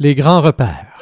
[0.00, 0.93] Les grands repères.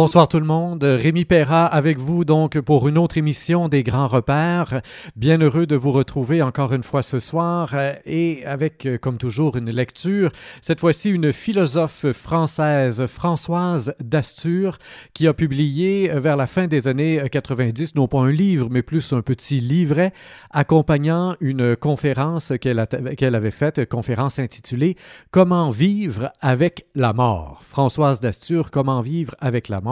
[0.00, 0.84] Bonsoir tout le monde.
[0.84, 4.80] Rémi Perra avec vous donc pour une autre émission des grands repères.
[5.16, 9.18] Bien heureux de vous retrouver encore une fois ce soir euh, et avec euh, comme
[9.18, 10.30] toujours une lecture,
[10.62, 14.78] cette fois-ci une philosophe française, Françoise Dastur,
[15.14, 18.82] qui a publié euh, vers la fin des années 90, non pas un livre, mais
[18.82, 20.12] plus un petit livret
[20.52, 24.96] accompagnant une conférence qu'elle avait faite, conférence intitulée
[25.32, 27.62] Comment vivre avec la mort.
[27.66, 29.87] Françoise Dastur, Comment vivre avec la mort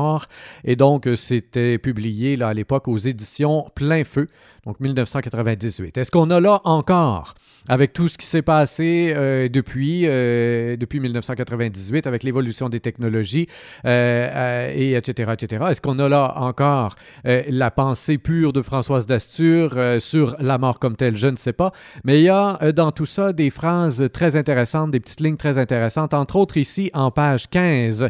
[0.65, 4.27] et donc, euh, c'était publié là, à l'époque aux éditions Plein Feu,
[4.65, 5.97] donc 1998.
[5.97, 7.35] Est-ce qu'on a là encore,
[7.69, 13.49] avec tout ce qui s'est passé euh, depuis, euh, depuis 1998, avec l'évolution des technologies,
[13.85, 20.37] et etc., etc., est-ce qu'on a là encore la pensée pure de Françoise Dastur sur
[20.41, 21.17] la mort comme telle?
[21.17, 21.73] Je ne sais pas.
[22.05, 25.59] Mais il y a dans tout ça des phrases très intéressantes, des petites lignes très
[25.59, 28.09] intéressantes, entre autres ici en page 15.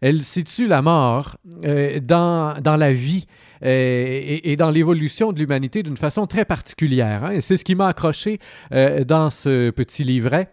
[0.00, 1.23] Elle situe la mort
[1.64, 3.26] euh, dans, dans, la vie
[3.64, 7.24] euh, et, dans l'évolution de l'humanité d'une façon très particulière.
[7.24, 7.40] Hein.
[7.40, 8.38] C'est ce qui m'a accroché
[8.72, 10.52] euh, dans ce petit livret.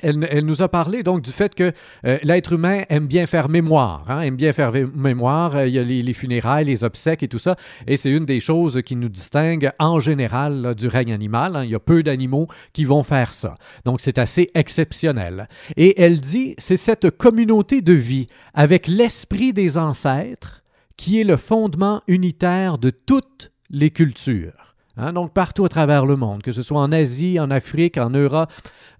[0.00, 1.70] Elle, nous a parlé donc du fait que
[2.06, 5.54] euh, l'être humain aime bien faire mémoire, hein, aime bien faire mémoire.
[5.54, 8.40] Euh, il y a les, funérailles, les obsèques et tout ça, et c'est une des
[8.40, 11.56] choses qui nous distingue en général du règne animal.
[11.56, 11.64] Hein.
[11.64, 15.46] Il y a peu d'animaux qui vont faire ça, donc c'est assez exceptionnel.
[15.76, 20.62] Et elle dit, c'est cette communauté de vie avec l'esprit des ancêtres
[20.96, 24.61] qui est le fondement unitaire de toutes les cultures.
[24.96, 28.10] Hein, donc partout à travers le monde, que ce soit en Asie, en Afrique, en
[28.10, 28.50] Europe,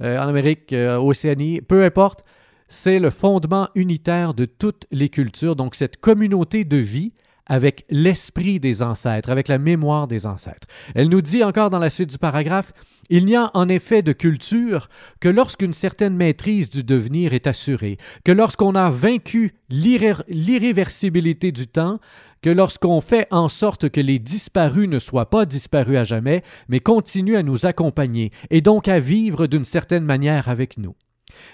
[0.01, 2.25] euh, en Amérique, euh, Océanie, peu importe,
[2.69, 5.55] c'est le fondement unitaire de toutes les cultures.
[5.55, 7.13] Donc cette communauté de vie
[7.47, 10.67] avec l'esprit des ancêtres, avec la mémoire des ancêtres.
[10.95, 12.73] Elle nous dit encore dans la suite du paragraphe,
[13.11, 14.89] il n'y a en effet de culture
[15.21, 21.99] que lorsqu'une certaine maîtrise du devenir est assurée, que lorsqu'on a vaincu l'irréversibilité du temps,
[22.43, 26.81] que lorsqu'on fait en sorte que les disparus ne soient pas disparus à jamais, mais
[26.81, 30.95] continuent à nous accompagner et donc à vivre d'une certaine manière avec nous.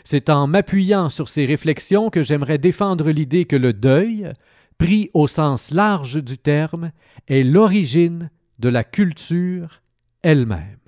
[0.02, 4.32] C'est en m'appuyant sur ces réflexions que j'aimerais défendre l'idée que le deuil,
[4.78, 6.90] pris au sens large du terme,
[7.28, 9.82] est l'origine de la culture
[10.22, 10.78] elle-même.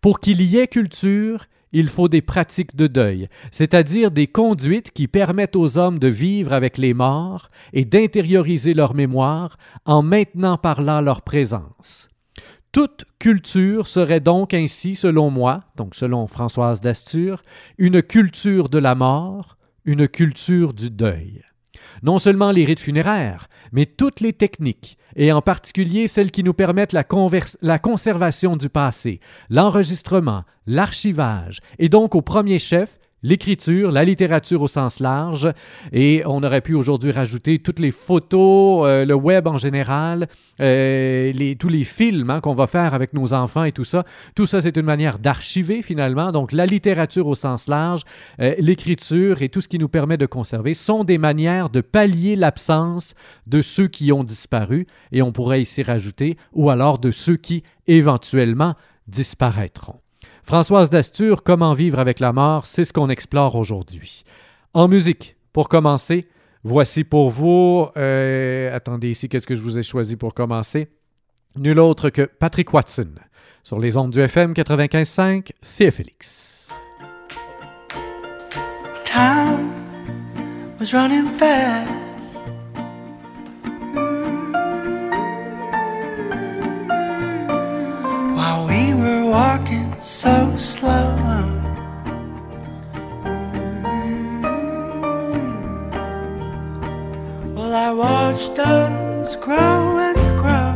[0.00, 5.08] Pour qu'il y ait culture, il faut des pratiques de deuil, c'est-à-dire des conduites qui
[5.08, 10.82] permettent aux hommes de vivre avec les morts et d'intérioriser leur mémoire en maintenant par
[10.82, 12.08] là leur présence.
[12.72, 17.42] Toute culture serait donc ainsi, selon moi, donc selon Françoise Dastur,
[17.78, 21.42] une culture de la mort, une culture du deuil.
[22.02, 26.54] Non seulement les rites funéraires, mais toutes les techniques, et en particulier celles qui nous
[26.54, 29.20] permettent la, conservation du passé,
[29.50, 35.50] l'enregistrement, l'archivage, et donc au premier chef l'écriture, la littérature au sens large,
[35.92, 40.28] et on aurait pu aujourd'hui rajouter toutes les photos, euh, le web en général,
[40.60, 44.04] euh, tous les films hein, qu'on va faire avec nos enfants et tout ça.
[44.34, 46.32] Tout ça, c'est une manière d'archiver finalement.
[46.32, 48.02] Donc la littérature au sens large,
[48.40, 52.36] euh, l'écriture et tout ce qui nous permet de conserver sont des manières de pallier
[52.36, 53.14] l'absence
[53.46, 57.62] de ceux qui ont disparu, et on pourrait ici rajouter, ou alors de ceux qui
[57.86, 58.74] éventuellement
[59.06, 60.00] disparaîtront.
[60.48, 64.24] Françoise Dastur, Comment vivre avec la mort, c'est ce qu'on explore aujourd'hui.
[64.72, 66.26] En musique, pour commencer,
[66.64, 67.86] voici pour vous.
[67.98, 70.88] Euh, attendez ici, qu'est-ce que je vous ai choisi pour commencer?
[71.58, 73.10] Nul autre que Patrick Watson,
[73.62, 76.68] sur les ondes du FM 95.5, CFLX.
[79.04, 79.68] Time.
[90.08, 91.06] So slow.
[97.54, 100.67] Well, I watched us grow and grow.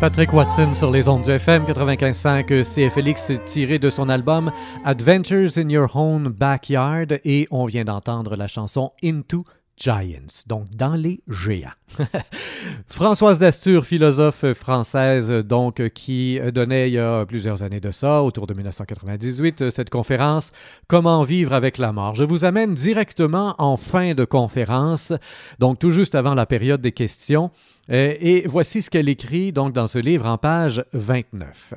[0.00, 4.50] Patrick Watson sur les ondes du FM 95.5 CFLX tiré de son album
[4.82, 9.44] Adventures in Your Own Backyard et on vient d'entendre la chanson Into
[9.80, 11.70] Giants, donc dans les géants.
[12.88, 18.46] Françoise Dastur, philosophe française, donc qui donnait il y a plusieurs années de ça, autour
[18.46, 20.52] de 1998, cette conférence
[20.86, 22.14] Comment vivre avec la mort.
[22.14, 25.14] Je vous amène directement en fin de conférence,
[25.58, 27.50] donc tout juste avant la période des questions.
[27.90, 31.74] Euh, et voici ce qu'elle écrit donc dans ce livre en page 29.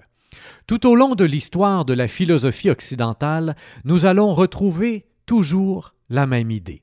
[0.68, 3.56] Tout au long de l'histoire de la philosophie occidentale,
[3.86, 6.83] nous allons retrouver toujours la même idée,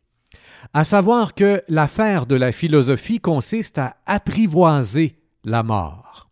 [0.73, 6.29] à savoir que l'affaire de la philosophie consiste à apprivoiser la mort.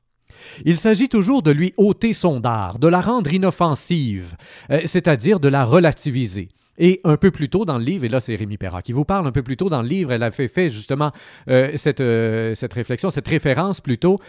[0.64, 4.37] Il s'agit toujours de lui ôter son dard, de la rendre inoffensive,
[4.71, 6.49] euh, c'est-à-dire de la relativiser.
[6.80, 9.04] Et un peu plus tôt dans le livre, et là c'est Rémi Perra qui vous
[9.04, 11.11] parle, un peu plus tôt dans le livre, elle a fait, fait justement
[11.49, 14.21] euh, cette, euh, cette réflexion, cette référence plutôt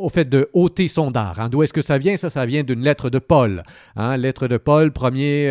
[0.00, 1.38] au fait de ôter son dard.
[1.38, 1.48] Hein.
[1.48, 2.16] D'où est-ce que ça vient?
[2.16, 3.62] Ça, ça vient d'une lettre de Paul.
[3.96, 4.16] Hein.
[4.16, 5.48] Lettre de Paul, premier,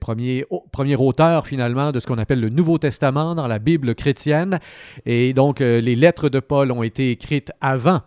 [0.00, 4.60] premier, premier auteur finalement de ce qu'on appelle le Nouveau Testament dans la Bible chrétienne.
[5.06, 8.02] Et donc, les lettres de Paul ont été écrites avant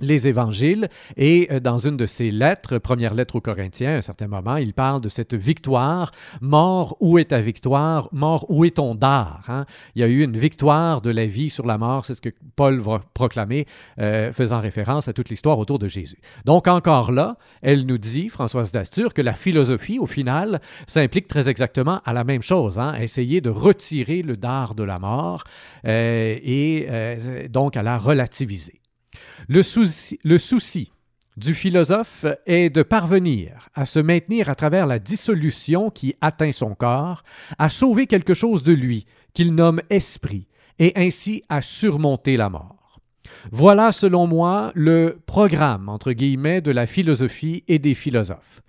[0.00, 4.02] les évangiles et euh, dans une de ses lettres, première lettre aux Corinthiens, à un
[4.02, 6.12] certain moment, il parle de cette victoire.
[6.40, 8.08] Mort, où est ta victoire?
[8.12, 9.44] Mort, où est ton dard?
[9.48, 9.66] Hein?
[9.94, 12.30] Il y a eu une victoire de la vie sur la mort, c'est ce que
[12.56, 13.66] Paul va proclamer,
[13.98, 16.18] euh, faisant référence à toute l'histoire autour de Jésus.
[16.44, 21.48] Donc encore là, elle nous dit, Françoise Dastur, que la philosophie, au final, s'implique très
[21.48, 22.94] exactement à la même chose, hein?
[23.00, 25.44] essayer de retirer le dard de la mort
[25.86, 26.88] euh, et
[27.50, 28.80] donc à la relativiser.
[29.48, 30.92] Le souci,
[31.36, 36.74] du philosophe est de parvenir à se maintenir à travers la dissolution qui atteint son
[36.74, 37.24] corps,
[37.58, 40.46] à sauver quelque chose de lui qu'il nomme esprit,
[40.78, 43.00] et ainsi à surmonter la mort.
[43.50, 48.62] Voilà, selon moi, le programme, entre guillemets, de la philosophie et des philosophes.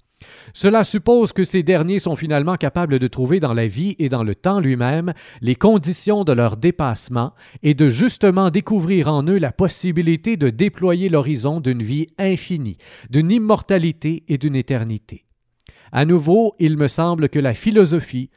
[0.54, 4.24] Cela suppose que ces derniers sont finalement capables de trouver dans la vie et dans
[4.24, 9.52] le temps lui-même les conditions de leur dépassement et de justement découvrir en eux la
[9.52, 12.78] possibilité de déployer l'horizon d'une vie infinie,
[13.10, 15.26] d'une immortalité et d'une éternité.
[15.92, 18.30] À nouveau, il me semble que la philosophie,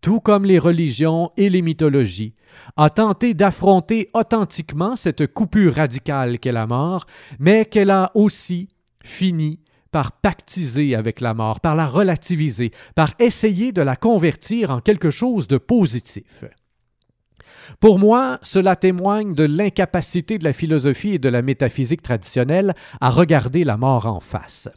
[0.00, 2.34] tout comme les religions et les mythologies,
[2.76, 7.06] a tenté d'affronter authentiquement cette coupure radicale qu'est la mort,
[7.38, 8.68] mais qu'elle a aussi
[9.02, 9.60] fini
[9.96, 15.08] par pactiser avec la mort, par la relativiser, par essayer de la convertir en quelque
[15.08, 16.44] chose de positif.
[17.80, 23.08] Pour moi, cela témoigne de l'incapacité de la philosophie et de la métaphysique traditionnelle à
[23.08, 24.68] regarder la mort en face.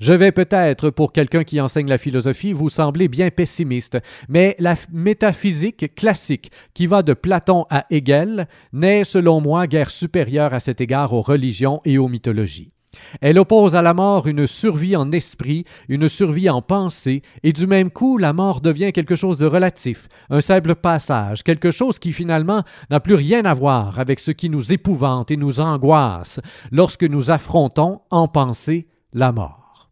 [0.00, 4.74] Je vais peut-être, pour quelqu'un qui enseigne la philosophie, vous sembler bien pessimiste, mais la
[4.92, 10.80] métaphysique classique, qui va de Platon à Hegel, n'est, selon moi, guère supérieure à cet
[10.80, 12.73] égard aux religions et aux mythologies.
[13.20, 17.66] Elle oppose à la mort une survie en esprit, une survie en pensée, et du
[17.66, 22.12] même coup la mort devient quelque chose de relatif, un simple passage, quelque chose qui
[22.12, 27.04] finalement n'a plus rien à voir avec ce qui nous épouvante et nous angoisse lorsque
[27.04, 29.90] nous affrontons en pensée la mort.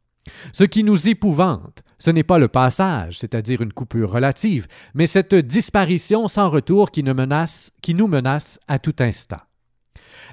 [0.53, 5.35] Ce qui nous épouvante, ce n'est pas le passage, c'est-à-dire une coupure relative, mais cette
[5.35, 7.05] disparition sans retour qui
[7.83, 9.41] qui nous menace à tout instant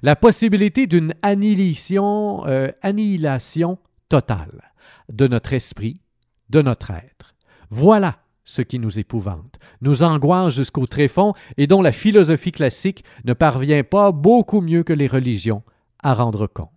[0.02, 3.78] la possibilité d'une annihilation, euh, annihilation
[4.10, 4.72] totale
[5.12, 6.02] de notre esprit,
[6.50, 7.36] de notre être.
[7.70, 13.34] Voilà ce qui nous épouvante, nous angoisse jusqu'au tréfonds et dont la philosophie classique ne
[13.34, 15.62] parvient pas beaucoup mieux que les religions
[16.02, 16.70] à rendre compte.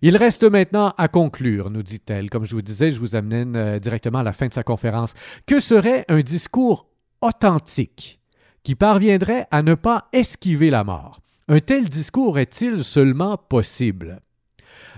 [0.00, 2.30] Il reste maintenant à conclure, nous dit-elle.
[2.30, 5.14] Comme je vous disais, je vous amène euh, directement à la fin de sa conférence.
[5.46, 6.88] Que serait un discours
[7.20, 8.20] authentique
[8.64, 11.20] qui parviendrait à ne pas esquiver la mort?
[11.54, 14.22] Un tel discours est-il seulement possible?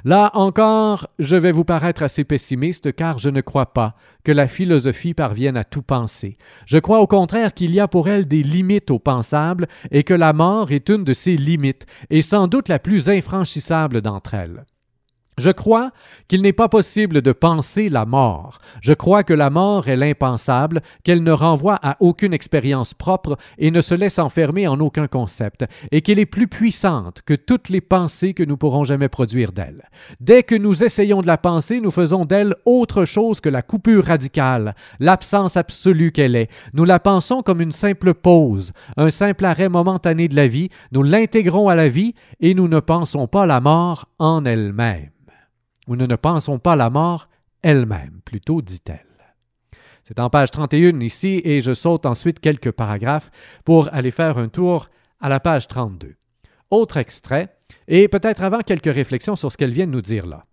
[0.04, 4.46] Là encore, je vais vous paraître assez pessimiste car je ne crois pas que la
[4.46, 6.38] philosophie parvienne à tout penser.
[6.64, 10.14] Je crois au contraire qu'il y a pour elle des limites au pensable et que
[10.14, 14.64] la mort est une de ces limites et sans doute la plus infranchissable d'entre elles.
[15.37, 15.91] Je crois
[16.29, 18.59] qu'il n'est pas possible de penser la mort.
[18.81, 23.71] Je crois que la mort est l'impensable, qu'elle ne renvoie à aucune expérience propre et
[23.71, 27.81] ne se laisse enfermer en aucun concept, et qu'elle est plus puissante que toutes les
[27.81, 29.88] pensées que nous pourrons jamais produire d'elle.
[30.21, 34.05] Dès que nous essayons de la penser, nous faisons d'elle autre chose que la coupure
[34.05, 36.50] radicale, l'absence absolue qu'elle est.
[36.75, 41.03] Nous la pensons comme une simple pause, un simple arrêt momentané de la vie, nous
[41.03, 45.11] l'intégrons à la vie, et nous ne pensons pas la mort en elle-même.
[45.87, 47.29] Nous ne pensons pas la mort
[47.62, 49.07] elle-même, plutôt dit-elle.
[50.05, 53.31] C'est en page 31 ici, et je saute ensuite quelques paragraphes
[53.64, 54.88] pour aller faire un tour
[55.21, 56.14] à la page 32.
[56.71, 57.57] Autre extrait,
[57.88, 60.45] et peut-être avant quelques réflexions sur ce qu'elle vient de nous dire là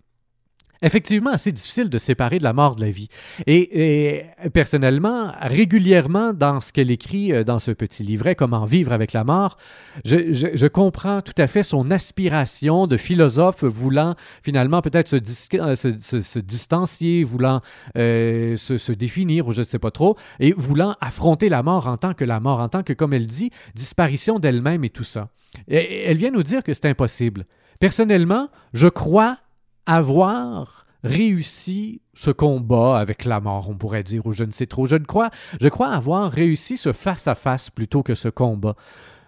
[0.82, 3.08] effectivement assez difficile de séparer de la mort de la vie.
[3.48, 4.24] Et,
[4.54, 9.24] personnellement, régulièrement dans ce qu'elle écrit euh, dans ce petit livret, Comment vivre avec la
[9.24, 9.58] mort,
[10.06, 15.18] je, comprends tout à fait son aspiration de philosophe voulant finalement peut-être se,
[15.56, 17.62] euh, se, distancier, voulant
[17.98, 21.98] euh, se, définir, ou je ne sais pas trop, et voulant affronter la mort en
[21.98, 25.30] tant que la mort, en tant que, comme elle dit, disparition d'elle-même et tout ça.
[25.68, 27.46] Et, elle vient nous dire que c'est impossible.
[27.80, 29.38] Personnellement, je crois
[29.86, 34.86] avoir réussi ce combat avec la mort, on pourrait dire, ou je ne sais trop.
[34.86, 38.76] Je, crois, je crois avoir réussi ce face-à-face plutôt que ce combat.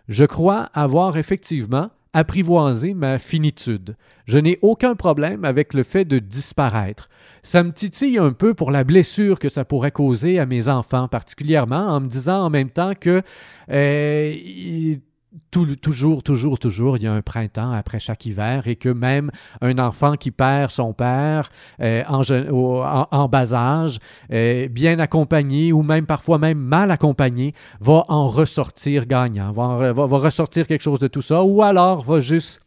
[0.07, 3.95] Je crois avoir effectivement apprivoisé ma finitude.
[4.25, 7.09] Je n'ai aucun problème avec le fait de disparaître.
[7.41, 11.07] Ça me titille un peu pour la blessure que ça pourrait causer à mes enfants,
[11.07, 13.23] particulièrement en me disant en même temps que
[13.71, 14.95] euh,
[15.51, 19.77] toujours, toujours, toujours, il y a un printemps après chaque hiver et que même un
[19.79, 21.49] enfant qui perd son père
[21.81, 23.99] euh, en, bas âge,
[24.31, 30.17] euh, bien accompagné ou même parfois même mal accompagné, va en ressortir gagnant, va, va
[30.17, 32.62] ressortir quelque chose de tout ça ou alors va juste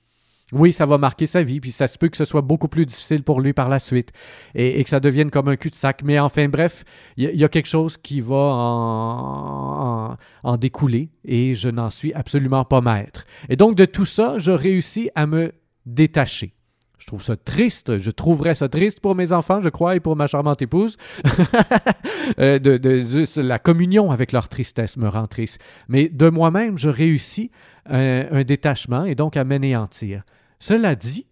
[0.53, 2.87] oui, ça va marquer sa vie, puis ça se peut que ce soit beaucoup plus
[2.87, 4.13] difficile pour lui par la suite
[4.55, 6.03] et, que ça devienne comme un cul-de-sac.
[6.05, 6.85] Mais enfin, bref,
[7.17, 12.81] il y, a quelque chose qui va en, découler et je n'en suis absolument pas
[12.81, 13.27] maître.
[13.49, 15.53] Et donc, de tout ça, je réussis à me
[15.85, 16.56] détacher.
[16.99, 17.99] Je trouve ça triste.
[17.99, 20.97] Je trouverais ça triste pour mes enfants, je crois, et pour ma charmante épouse.
[22.41, 25.61] Euh, de, la communion avec leur tristesse me rend triste.
[25.89, 27.53] Mais de moi-même, je réussis
[27.89, 30.25] un, détachement et donc à m'anéantir.
[30.59, 31.27] Cela dit,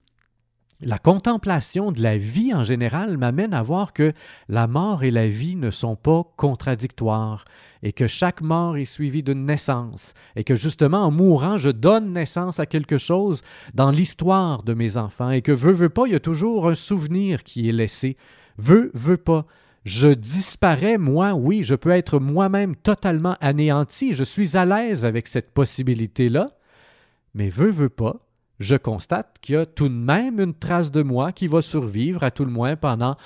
[0.84, 4.12] la contemplation de la vie en général m'amène à voir que
[4.48, 7.44] la mort et la vie ne sont pas contradictoires
[7.82, 12.12] et que chaque mort est suivie d'une naissance et que justement en mourant je donne
[12.12, 13.42] naissance à quelque chose
[13.74, 16.74] dans l'histoire de mes enfants et que veut veut pas il y a toujours un
[16.74, 18.16] souvenir qui est laissé.
[18.58, 19.46] Veut veut pas
[19.84, 25.28] je disparais moi oui je peux être moi-même totalement anéanti je suis à l'aise avec
[25.28, 26.52] cette possibilité là
[27.34, 28.23] mais veut veut pas
[28.60, 32.22] je constate qu'il y a tout de même une trace de moi qui va survivre
[32.22, 33.16] à tout le moins pendant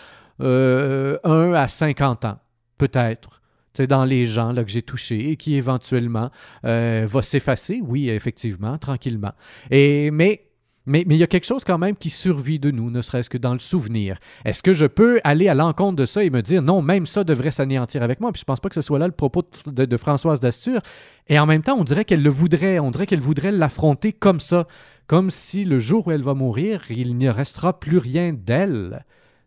[0.40, 2.38] euh, 1 à 50 ans,
[2.78, 3.40] peut-être.
[3.75, 6.30] C'est dans les gens là, que j'ai touchés et qui éventuellement
[6.64, 9.32] euh, va s'effacer, oui, effectivement, tranquillement.
[9.70, 10.49] Et, mais
[10.88, 13.37] mais, il y a quelque chose quand même qui survit de nous, ne serait-ce que
[13.37, 14.16] dans le souvenir.
[14.47, 17.25] Est-ce que je peux aller à l'encontre de ça et me dire non, même ça
[17.25, 18.32] devrait s'anéantir avec moi?
[18.32, 20.80] Puis je pense pas que ce soit là le propos de, Françoise Dastur.
[21.28, 24.40] Et en même temps, on dirait qu'elle le voudrait, on dirait qu'elle voudrait l'affronter comme
[24.40, 24.66] ça
[25.08, 29.06] comme si le jour où elle va mourir, il n'y restera plus rien d'elle.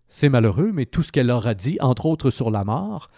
[0.10, 3.10] C'est malheureux, mais tout ce qu'elle aura dit, entre autres sur la mort,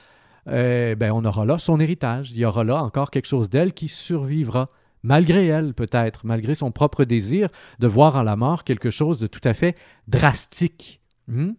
[0.51, 2.31] eh ben on aura là son héritage.
[2.31, 4.67] Il y aura là encore quelque chose d'elle qui survivra,
[5.03, 7.47] malgré elle peut-être, malgré son propre désir
[7.79, 9.77] de voir en la mort quelque chose de tout à fait
[10.09, 11.01] drastique.
[11.29, 11.53] Hmm?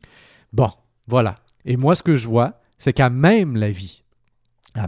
[0.52, 0.70] Bon,
[1.08, 1.36] voilà.
[1.64, 4.03] Et moi, ce que je vois, c'est qu'à même la vie,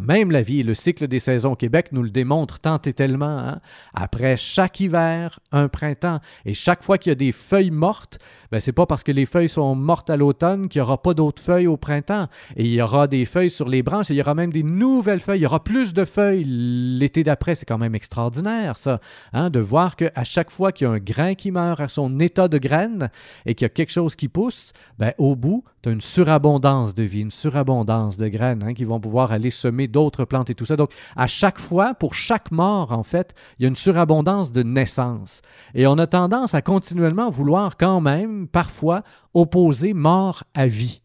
[0.01, 3.39] même la vie le cycle des saisons au Québec nous le démontre tant et tellement.
[3.39, 3.61] Hein.
[3.95, 6.19] Après chaque hiver, un printemps.
[6.45, 8.19] Et chaque fois qu'il y a des feuilles mortes,
[8.51, 11.15] ben c'est pas parce que les feuilles sont mortes à l'automne qu'il n'y aura pas
[11.15, 12.27] d'autres feuilles au printemps.
[12.57, 14.65] Et il y aura des feuilles sur les branches et il y aura même des
[14.65, 15.39] nouvelles feuilles.
[15.39, 17.55] Il y aura plus de feuilles l'été d'après.
[17.55, 19.01] C'est quand même extraordinaire, ça.
[19.33, 22.19] Hein, de voir qu'à chaque fois qu'il y a un grain qui meurt à son
[22.19, 23.09] état de graine
[23.45, 26.95] et qu'il y a quelque chose qui pousse, ben, au bout, tu as une surabondance
[26.95, 30.55] de vie, une surabondance de graines hein, qui vont pouvoir aller semer d'autres plantes et
[30.55, 30.77] tout ça.
[30.77, 34.63] Donc, à chaque fois, pour chaque mort, en fait, il y a une surabondance de
[34.63, 35.43] naissance.
[35.75, 39.03] Et on a tendance à continuellement vouloir quand même, parfois,
[39.35, 41.03] opposer mort à vie.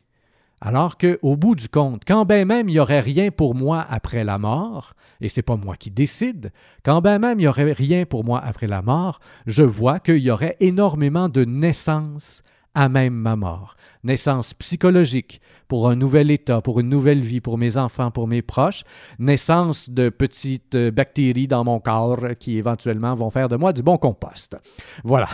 [0.63, 4.23] Alors qu'au bout du compte, quand bien même il n'y aurait rien pour moi après
[4.23, 6.51] la mort, et c'est pas moi qui décide,
[6.85, 10.19] quand bien même il n'y aurait rien pour moi après la mort, je vois qu'il
[10.19, 13.75] y aurait énormément de naissances à même ma mort.
[14.03, 18.41] Naissance psychologique pour un nouvel état, pour une nouvelle vie, pour mes enfants, pour mes
[18.41, 18.83] proches.
[19.19, 23.81] Naissance de petites euh, bactéries dans mon corps qui éventuellement vont faire de moi du
[23.81, 24.57] bon compost.
[25.03, 25.29] Voilà.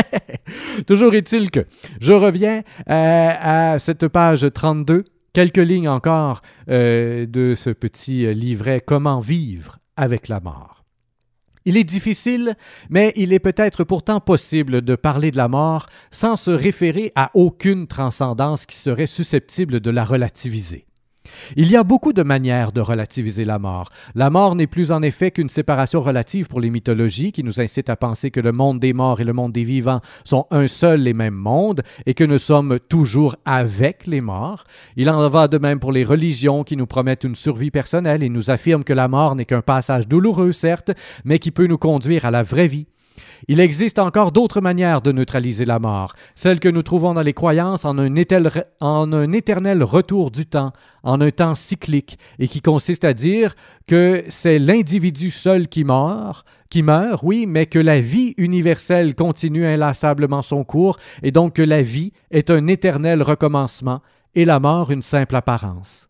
[0.86, 1.66] Toujours est-il que
[2.00, 8.80] je reviens euh, à cette page 32 quelques lignes encore euh, de ce petit livret
[8.80, 10.85] Comment vivre avec la mort.
[11.66, 12.54] Il est difficile,
[12.90, 17.32] mais il est peut-être pourtant possible de parler de la mort sans se référer à
[17.34, 20.86] aucune transcendance qui serait susceptible de la relativiser.
[21.56, 23.90] Il y a beaucoup de manières de relativiser la mort.
[24.14, 27.90] La mort n'est plus en effet qu'une séparation relative pour les mythologies qui nous incitent
[27.90, 31.06] à penser que le monde des morts et le monde des vivants sont un seul
[31.06, 34.64] et même monde et que nous sommes toujours avec les morts.
[34.96, 38.28] Il en va de même pour les religions qui nous promettent une survie personnelle et
[38.28, 40.92] nous affirment que la mort n'est qu'un passage douloureux, certes,
[41.24, 42.86] mais qui peut nous conduire à la vraie vie.
[43.48, 47.32] Il existe encore d'autres manières de neutraliser la mort, celles que nous trouvons dans les
[47.32, 53.14] croyances en un, éternel, retour du temps, en un temps cyclique, et qui consiste à
[53.14, 59.14] dire que c'est l'individu seul qui meurt, qui meurt, oui, mais que la vie universelle
[59.14, 64.00] continue inlassablement son cours, et donc que la vie est un éternel recommencement,
[64.34, 66.08] et la mort une simple apparence.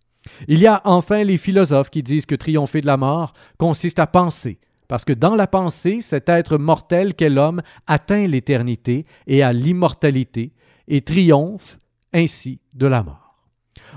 [0.49, 4.07] Il y a enfin les philosophes qui disent que triompher de la mort consiste à
[4.07, 9.53] penser, parce que dans la pensée, cet être mortel qu'est l'homme atteint l'éternité et à
[9.53, 10.53] l'immortalité
[10.89, 11.79] et triomphe
[12.13, 13.37] ainsi de la mort.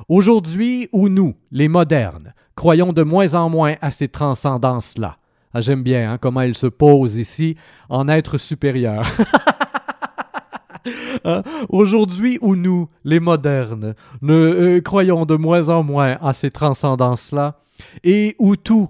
[0.07, 5.17] Aujourd'hui où nous, les modernes, croyons de moins en moins à ces transcendances-là,
[5.53, 7.55] ah, j'aime bien hein, comment elles se posent ici
[7.89, 9.05] en être supérieur.
[11.25, 11.43] Hein?
[11.67, 17.59] Aujourd'hui où nous, les modernes, ne euh, croyons de moins en moins à ces transcendances-là,
[18.05, 18.89] et où tout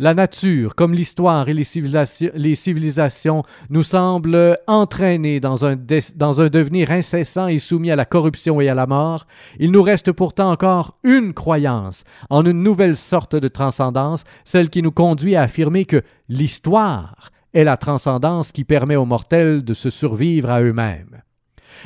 [0.00, 5.76] la nature, comme l'histoire et les civilisations, nous semblent entraîner dans un,
[6.16, 9.26] dans un devenir incessant et soumis à la corruption et à la mort,
[9.58, 14.80] il nous reste pourtant encore une croyance en une nouvelle sorte de transcendance, celle qui
[14.80, 19.90] nous conduit à affirmer que l'histoire est la transcendance qui permet aux mortels de se
[19.90, 21.20] survivre à eux-mêmes.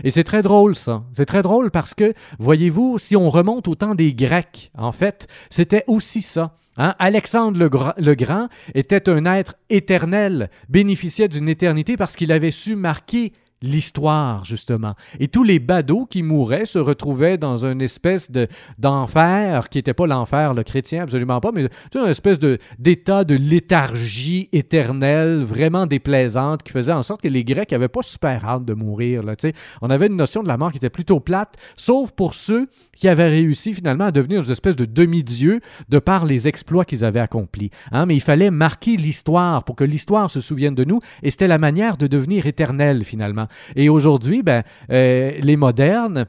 [0.04, 1.02] Et c'est très drôle, ça.
[1.12, 5.26] C'est très drôle parce que, voyez-vous, si on remonte au temps des Grecs, en fait,
[5.50, 6.56] c'était aussi ça.
[6.76, 6.94] Hein?
[6.98, 13.32] Alexandre le, Grand était un être éternel, bénéficiait d'une éternité parce qu'il avait su marquer
[13.64, 14.94] l'histoire, justement.
[15.18, 18.46] Et tous les badauds qui mouraient se retrouvaient dans une espèce de,
[18.78, 23.34] d'enfer, qui n'était pas l'enfer, le chrétien, absolument pas, mais une espèce de, d'état de
[23.34, 28.64] léthargie éternelle, vraiment déplaisante, qui faisait en sorte que les Grecs n'avaient pas super hâte
[28.64, 29.22] de mourir.
[29.22, 29.34] Là,
[29.80, 33.08] On avait une notion de la mort qui était plutôt plate, sauf pour ceux qui
[33.08, 37.20] avaient réussi finalement à devenir une espèce de demi-dieu de par les exploits qu'ils avaient
[37.20, 37.70] accomplis.
[37.92, 38.06] Hein?
[38.06, 41.58] Mais il fallait marquer l'histoire pour que l'histoire se souvienne de nous, et c'était la
[41.58, 43.48] manière de devenir éternel finalement.
[43.76, 46.26] Et aujourd'hui, ben, euh, les modernes,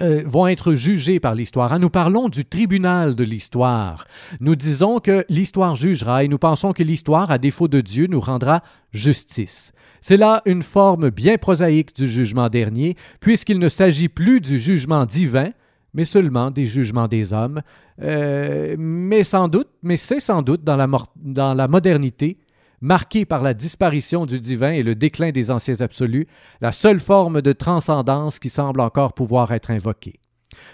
[0.00, 1.72] euh, vont être jugés par l'histoire.
[1.72, 4.06] Hein, nous parlons du tribunal de l'histoire.
[4.38, 8.20] Nous disons que l'histoire jugera et nous pensons que l'histoire, à défaut de Dieu, nous
[8.20, 9.72] rendra justice.
[10.00, 15.04] C'est là une forme bien prosaïque du jugement dernier, puisqu'il ne s'agit plus du jugement
[15.04, 15.50] divin,
[15.94, 17.60] mais seulement des jugements des hommes.
[18.00, 22.38] Euh, mais sans doute, mais c'est sans doute dans la, dans la modernité,
[22.80, 26.26] marquée par la disparition du divin et le déclin des anciens absolus,
[26.60, 30.20] la seule forme de transcendance qui semble encore pouvoir être invoquée.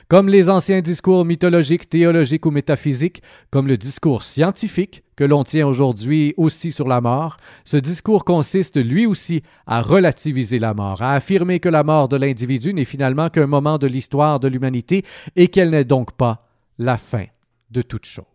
[0.08, 5.66] Comme les anciens discours mythologiques, théologiques ou métaphysiques, comme le discours scientifique que l'on tient
[5.66, 11.14] aujourd'hui aussi sur la mort, ce discours consiste lui aussi à relativiser la mort, à
[11.14, 15.04] affirmer que la mort de l'individu n'est finalement qu'un moment de l'histoire de l'humanité
[15.36, 16.46] et qu'elle n'est donc pas
[16.78, 17.24] la fin
[17.70, 18.33] de toute chose.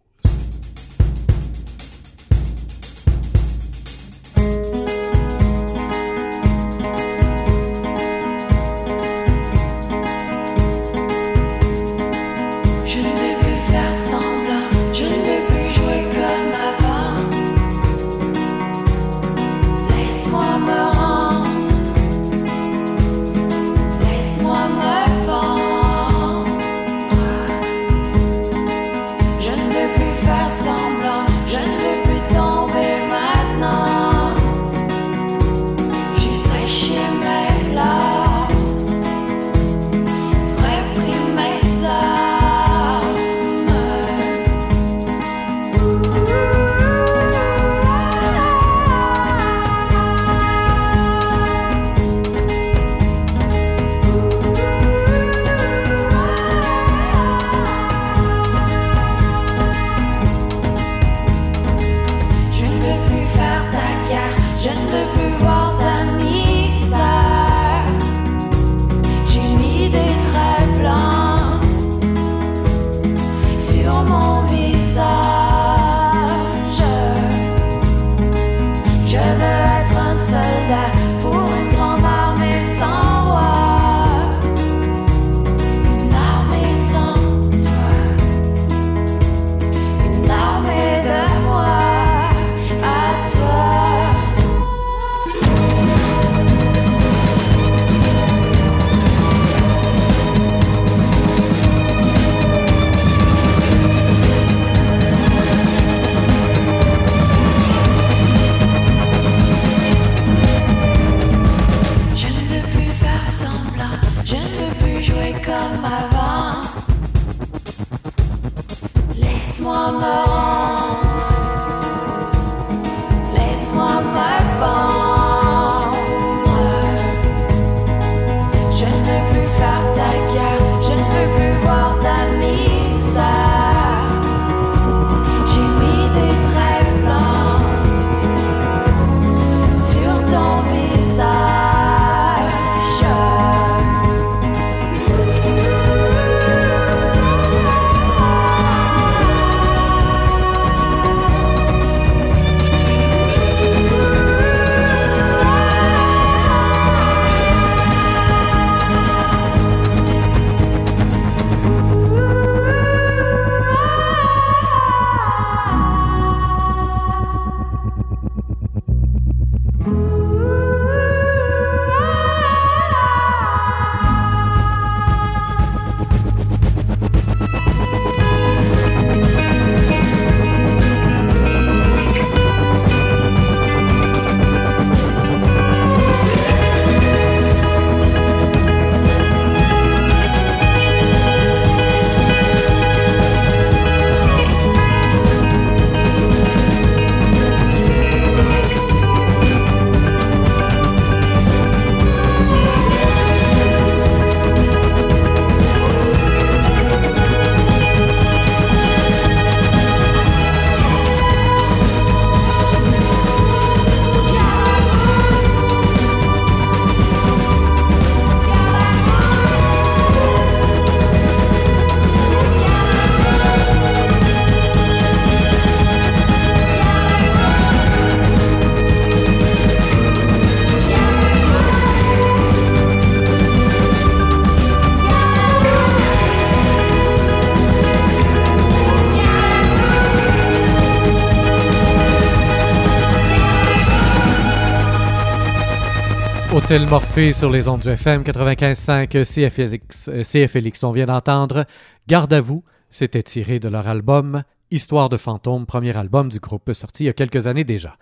[246.70, 250.84] Hôtel Morphée sur les ondes du FM 95.5 CFLX, CFLX.
[250.84, 251.66] On vient d'entendre
[252.08, 252.64] Garde à vous.
[252.92, 257.10] C'était tiré de leur album Histoire de fantôme, premier album du groupe sorti il y
[257.10, 257.98] a quelques années déjà.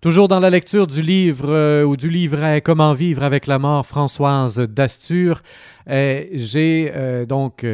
[0.00, 3.84] Toujours dans la lecture du livre euh, ou du livret Comment vivre avec la mort,
[3.84, 5.42] Françoise Dastur,
[5.90, 7.66] euh, j'ai euh, donc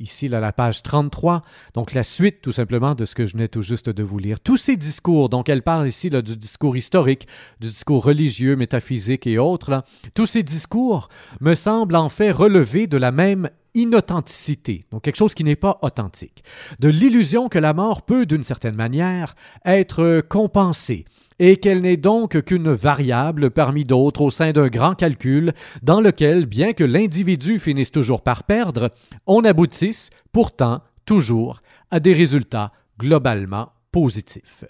[0.00, 1.42] ici la page 33,
[1.74, 4.40] donc la suite tout simplement de ce que je venais tout juste de vous lire.
[4.40, 7.28] Tous ces discours, donc elle parle ici là, du discours historique,
[7.60, 11.10] du discours religieux, métaphysique et autres, tous ces discours
[11.42, 15.78] me semblent en fait relever de la même inauthenticité, donc quelque chose qui n'est pas
[15.82, 16.42] authentique,
[16.78, 19.34] de l'illusion que la mort peut, d'une certaine manière,
[19.66, 21.04] être compensée,
[21.38, 26.46] et qu'elle n'est donc qu'une variable parmi d'autres au sein d'un grand calcul dans lequel,
[26.46, 28.90] bien que l'individu finisse toujours par perdre,
[29.26, 34.64] on aboutisse pourtant toujours à des résultats globalement positifs.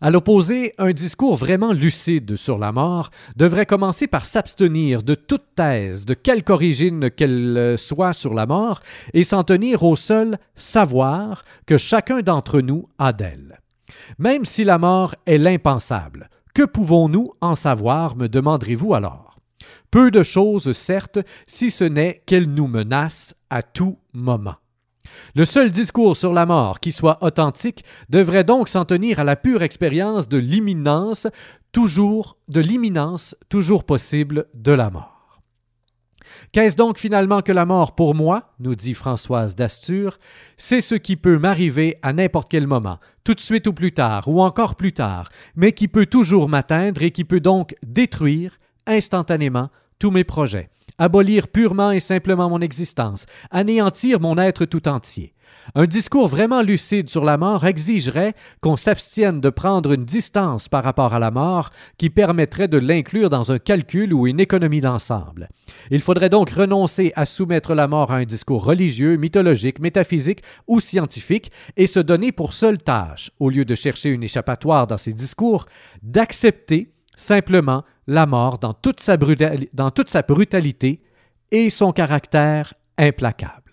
[0.00, 5.54] À l'opposé, un discours vraiment lucide sur la mort devrait commencer par s'abstenir de toute
[5.56, 8.80] thèse, de quelque origine qu'elle soit sur la mort,
[9.12, 13.60] et s'en tenir au seul savoir que chacun d'entre nous a d'elle.
[14.18, 19.38] Même si la mort est l'impensable, que pouvons-nous en savoir, me demanderez-vous alors?
[19.90, 24.56] Peu de choses, certes, si ce n'est qu'elle nous menace à tout moment.
[25.34, 29.36] Le seul discours sur la mort qui soit authentique devrait donc s'en tenir à la
[29.36, 31.26] pure expérience de l'imminence,
[31.72, 35.17] toujours de l'imminence toujours possible de la mort.
[36.52, 40.18] Qu'est-ce donc finalement que la mort pour moi nous dit Françoise d'Astur.
[40.56, 44.28] C'est ce qui peut m'arriver à n'importe quel moment, tout de suite ou plus tard,
[44.28, 49.70] ou encore plus tard, mais qui peut toujours m'atteindre et qui peut donc détruire instantanément
[49.98, 55.34] tous mes projets, abolir purement et simplement mon existence, anéantir mon être tout entier.
[55.74, 60.82] Un discours vraiment lucide sur la mort exigerait qu'on s'abstienne de prendre une distance par
[60.84, 65.48] rapport à la mort qui permettrait de l'inclure dans un calcul ou une économie d'ensemble.
[65.90, 70.80] Il faudrait donc renoncer à soumettre la mort à un discours religieux, mythologique, métaphysique ou
[70.80, 75.12] scientifique et se donner pour seule tâche, au lieu de chercher une échappatoire dans ces
[75.12, 75.66] discours,
[76.02, 81.02] d'accepter simplement la mort dans toute sa, brutalité
[81.50, 83.67] et son caractère implacable.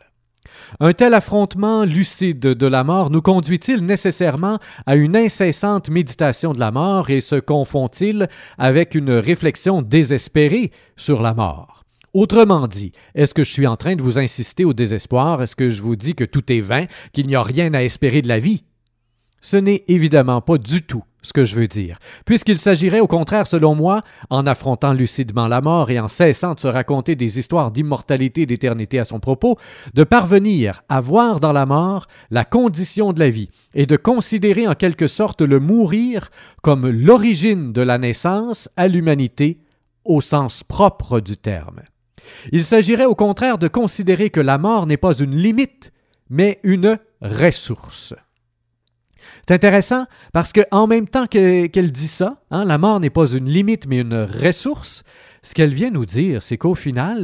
[0.80, 6.60] Un tel affrontement lucide de la mort nous conduit-il nécessairement à une incessante méditation de
[6.60, 11.84] la mort et se confond-il avec une réflexion désespérée sur la mort?
[12.14, 15.42] Autrement dit, est-ce que je suis en train de vous insister au désespoir?
[15.42, 18.22] Est-ce que je vous dis que tout est vain, qu'il n'y a rien à espérer
[18.22, 18.64] de la vie?
[19.42, 23.48] Ce n'est évidemment pas du tout ce que je veux dire, puisqu'il s'agirait au contraire,
[23.48, 27.72] selon moi, en affrontant lucidement la mort et en cessant de se raconter des histoires
[27.72, 29.58] d'immortalité et d'éternité à son propos,
[29.94, 34.68] de parvenir à voir dans la mort la condition de la vie et de considérer
[34.68, 36.30] en quelque sorte le mourir
[36.62, 39.60] comme l'origine de la naissance à l'humanité
[40.06, 41.82] au sens propre du terme.
[42.52, 45.92] Il s'agirait au contraire de considérer que la mort n'est pas une limite,
[46.30, 48.14] mais une ressource.
[49.48, 53.50] C'est intéressant parce qu'en même temps qu'elle dit ça, hein, la mort n'est pas une
[53.50, 55.04] limite mais une ressource,
[55.44, 57.20] ce qu'elle vient nous dire, c'est qu'au final,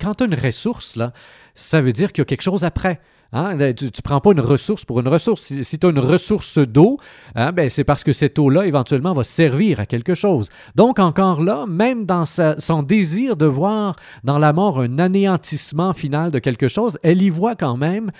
[0.00, 1.12] quand tu as une ressource, là,
[1.54, 3.00] ça veut dire qu'il y a quelque chose après.
[3.32, 3.56] Hein?
[3.74, 5.42] Tu ne prends pas une ressource pour une ressource.
[5.62, 6.98] Si, tu as une ressource d'eau,
[7.34, 10.48] hein, ben, c'est parce que cette eau-là, éventuellement, va servir à quelque chose.
[10.74, 16.30] Donc, encore là, même dans son désir de voir dans la mort un anéantissement final
[16.30, 18.10] de quelque chose, elle y voit quand même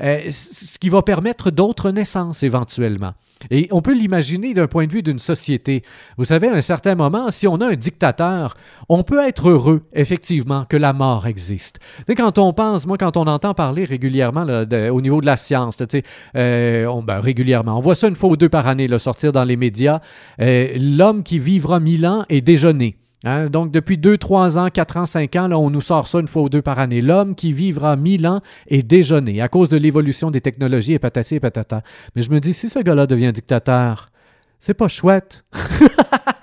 [0.00, 3.14] euh, ce qui va permettre d'autres naissances éventuellement.
[3.50, 5.82] Et on peut l'imaginer d'un point de vue d'une société.
[6.16, 8.54] Vous savez, à un certain moment, si on a un dictateur,
[8.88, 11.78] on peut être heureux, effectivement, que la mort existe.
[12.08, 14.46] Tu quand on pense, moi, quand on entend parler régulièrement
[14.92, 15.78] au niveau de la science,
[16.36, 19.32] euh, on, ben, régulièrement, on voit ça une fois ou deux par année, le sortir
[19.32, 20.00] dans les médias,
[20.40, 22.96] euh, l'homme qui vivra mille ans est déjeuné.
[23.24, 26.20] Hein, donc, depuis 2, 3 ans, 4 ans, 5 ans, là, on nous sort ça
[26.20, 27.00] une fois ou deux par année.
[27.00, 31.36] L'homme qui vivra 1000 ans est déjeuné à cause de l'évolution des technologies et patati
[31.36, 31.82] et patata.
[32.14, 34.10] Mais je me dis, si ce gars-là devient dictateur,
[34.60, 35.44] c'est pas chouette.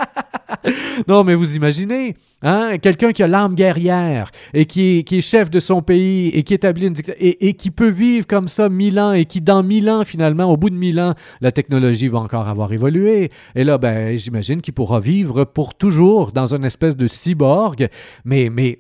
[1.08, 5.60] non, mais vous imaginez, hein, quelqu'un qui a l'âme guerrière et qui est, chef de
[5.60, 9.14] son pays et qui établit une et, et qui peut vivre comme ça mille ans
[9.14, 12.48] et qui dans mille ans finalement, au bout de mille ans, la technologie va encore
[12.48, 13.32] avoir évolué.
[13.56, 17.88] Et là, ben, j'imagine qu'il pourra vivre pour toujours dans une espèce de cyborg,
[18.24, 18.80] mais mais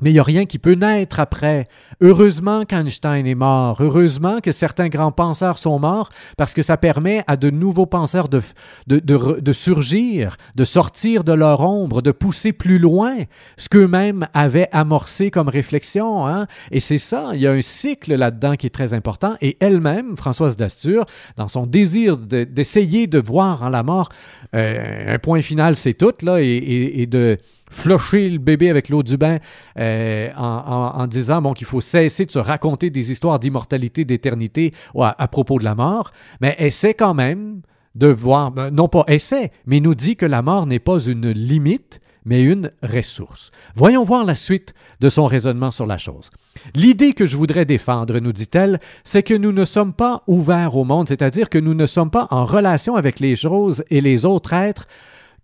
[0.00, 1.68] mais il n'y a rien qui peut naître après.
[2.00, 7.22] Heureusement qu'Einstein est mort, heureusement que certains grands penseurs sont morts, parce que ça permet
[7.26, 8.42] à de nouveaux penseurs de,
[8.86, 13.14] de, de, surgir, de sortir de leur ombre, de pousser plus loin
[13.56, 16.26] ce qu'eux-mêmes avaient amorcé comme réflexion.
[16.26, 16.46] Hein?
[16.72, 19.36] Et c'est ça, il y a un cycle là-dedans qui est très important.
[19.40, 24.10] Et elle-même, Françoise Dastur, dans son désir d'essayer de, voir en la mort
[24.54, 27.38] euh, un point final, c'est tout, là, et, et de
[27.70, 29.38] flusher le bébé avec l'eau du bain
[29.78, 35.28] euh, en, disant bon, qu'il faut cesser de se raconter des histoires d'immortalité, d'éternité à,
[35.28, 37.62] propos de la mort, mais essaie quand même
[37.94, 41.30] de voir, ben, non pas essaie, mais nous dit que la mort n'est pas une
[41.30, 43.50] limite, mais une ressource.
[43.76, 46.30] Voyons voir la suite de son raisonnement sur la chose.
[46.74, 50.84] L'idée que je voudrais défendre, nous dit-elle, c'est que nous ne sommes pas ouverts au
[50.84, 54.54] monde, c'est-à-dire que nous ne sommes pas en relation avec les choses et les autres
[54.54, 54.86] êtres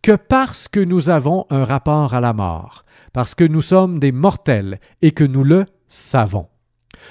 [0.03, 4.13] que parce que nous avons un rapport à la mort, parce que nous sommes des
[4.13, 6.47] mortels et que nous le savons.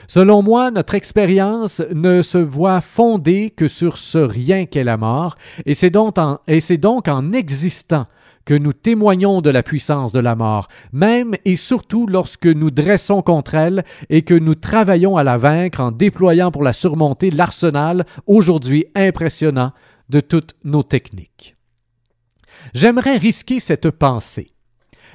[0.07, 5.35] Selon moi, notre expérience ne se voit fondée que sur ce rien qu'est la mort,
[5.65, 8.07] et c'est donc, en existant
[8.45, 13.21] que nous témoignons de la puissance de la mort, même et surtout lorsque nous dressons
[13.21, 18.05] contre elle et que nous travaillons à la vaincre en déployant pour la surmonter l'arsenal
[18.25, 19.71] aujourd'hui impressionnant
[20.09, 21.58] de toutes nos techniques.
[22.73, 24.49] J'aimerais risquer cette pensée.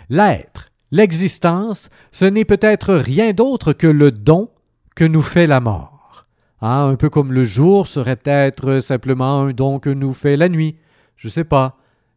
[0.09, 4.51] L'être, l'existence, ce n'est peut-être rien d'autre que le don
[4.95, 6.27] que nous fait la mort.
[6.61, 10.49] Ah, un peu comme le jour serait peut-être simplement un don que nous fait la
[10.49, 10.77] nuit.
[11.17, 11.77] Je sais pas.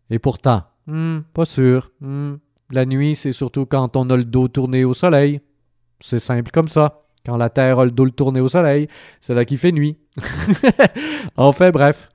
[0.10, 1.92] Et pourtant, hmm, pas sûr.
[2.00, 2.36] Hmm,
[2.70, 5.42] la nuit, c'est surtout quand on a le dos tourné au soleil.
[6.00, 7.02] C'est simple comme ça.
[7.26, 8.88] Quand la Terre a le dos tourné au soleil,
[9.20, 9.98] c'est là qui fait nuit.
[11.38, 12.10] enfin bref.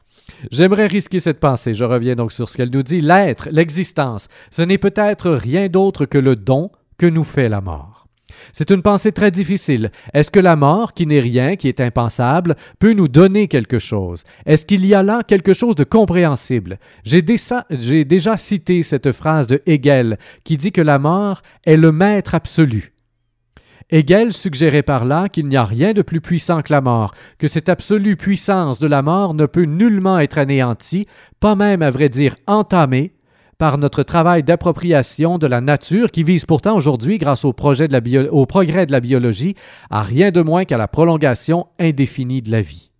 [0.51, 1.75] J'aimerais risquer cette pensée.
[1.75, 3.01] Je reviens donc sur ce qu'elle nous dit.
[3.01, 8.07] L'être, l'existence, ce n'est peut-être rien d'autre que le don que nous fait la mort.
[8.53, 9.93] C'est une pensée très difficile.
[10.15, 14.25] Est-ce que la mort, qui n'est rien, qui est impensable, peut nous donner quelque chose?
[14.47, 16.79] Est-ce qu'il y a là quelque chose de compréhensible?
[17.05, 22.35] J'ai déjà cité cette phrase de Hegel qui dit que la mort est le maître
[22.35, 22.92] absolu.
[23.93, 27.47] Hegel suggérait par là qu'il n'y a rien de plus puissant que la mort, que
[27.47, 31.07] cette absolue puissance de la mort ne peut nullement être anéantie,
[31.41, 33.13] pas même à vrai dire entamée,
[33.59, 38.87] par notre travail d'appropriation de la nature qui vise pourtant aujourd'hui, grâce au, au progrès
[38.87, 39.55] de la biologie,
[39.91, 42.91] à rien de moins qu'à la prolongation indéfinie de la vie.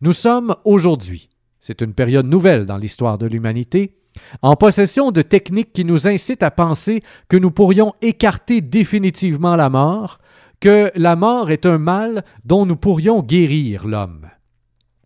[0.00, 1.28] Nous sommes aujourd'hui,
[1.60, 3.98] c'est une période nouvelle dans l'histoire de l'humanité,
[4.42, 9.70] en possession de techniques qui nous incitent à penser que nous pourrions écarter définitivement la
[9.70, 10.18] mort,
[10.60, 14.28] que la mort est un mal dont nous pourrions guérir l'homme.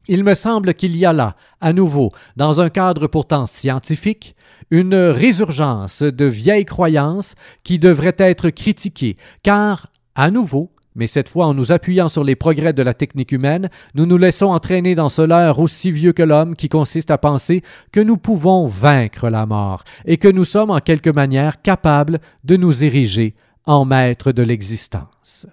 [0.09, 4.37] Il me semble qu'il y a là, à nouveau, dans un cadre pourtant scientifique,
[4.71, 11.47] une résurgence de vieilles croyances qui devraient être critiquées, car, à nouveau, mais cette fois
[11.47, 15.11] en nous appuyant sur les progrès de la technique humaine, nous nous laissons entraîner dans
[15.11, 19.47] ce leurre aussi vieux que l'homme qui consiste à penser que nous pouvons vaincre la
[19.47, 23.35] mort et que nous sommes en quelque manière capables de nous ériger
[23.67, 25.47] en maîtres de l'existence.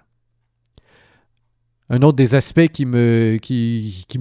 [1.90, 3.38] Un autre des aspects qui me,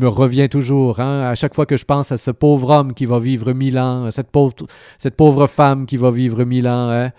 [0.04, 3.20] revient toujours, hein, à chaque fois que je pense à ce pauvre homme qui va
[3.20, 4.54] vivre mille ans, cette pauvre,
[5.00, 7.12] cette pauvre femme qui va vivre mille ans, hein,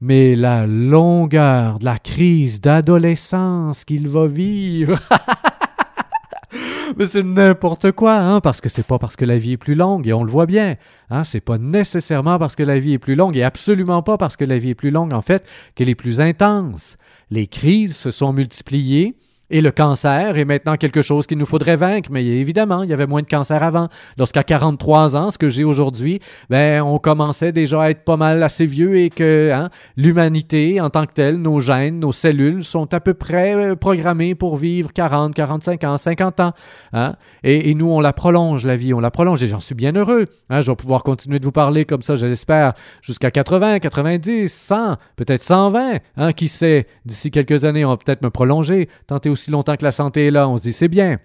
[0.00, 4.98] mais la longueur de la crise d'adolescence qu'il va vivre.
[6.96, 9.74] mais c'est n'importe quoi, hein, parce que c'est pas parce que la vie est plus
[9.74, 10.76] longue, et on le voit bien.
[11.10, 14.36] Hein, c'est pas nécessairement parce que la vie est plus longue, et absolument pas parce
[14.36, 16.96] que la vie est plus longue, en fait, qu'elle est plus intense.
[17.30, 19.16] Les crises se sont multipliées,
[19.50, 22.92] et le cancer est maintenant quelque chose qu'il nous faudrait vaincre, mais évidemment, il y
[22.92, 23.88] avait moins de cancer avant.
[24.16, 28.42] Lorsqu'à 43 ans, ce que j'ai aujourd'hui, ben, on commençait déjà à être pas mal
[28.44, 32.94] assez vieux et que hein, l'humanité en tant que telle, nos gènes, nos cellules sont
[32.94, 36.52] à peu près euh, programmées pour vivre 40, 45 ans, 50 ans.
[36.92, 37.14] Hein?
[37.42, 40.26] Et, nous, on la prolonge, la vie, on la prolonge et j'en suis bien heureux.
[40.48, 40.60] Hein?
[40.60, 44.96] Je vais pouvoir continuer de vous parler comme ça, je l'espère, jusqu'à 80, 90, 100,
[45.16, 45.96] peut-être 120.
[46.16, 46.32] Hein?
[46.32, 49.84] Qui sait, d'ici quelques années, on va peut-être me prolonger, tenter aussi aussi longtemps que
[49.84, 51.18] la santé est là, on se dit c'est bien.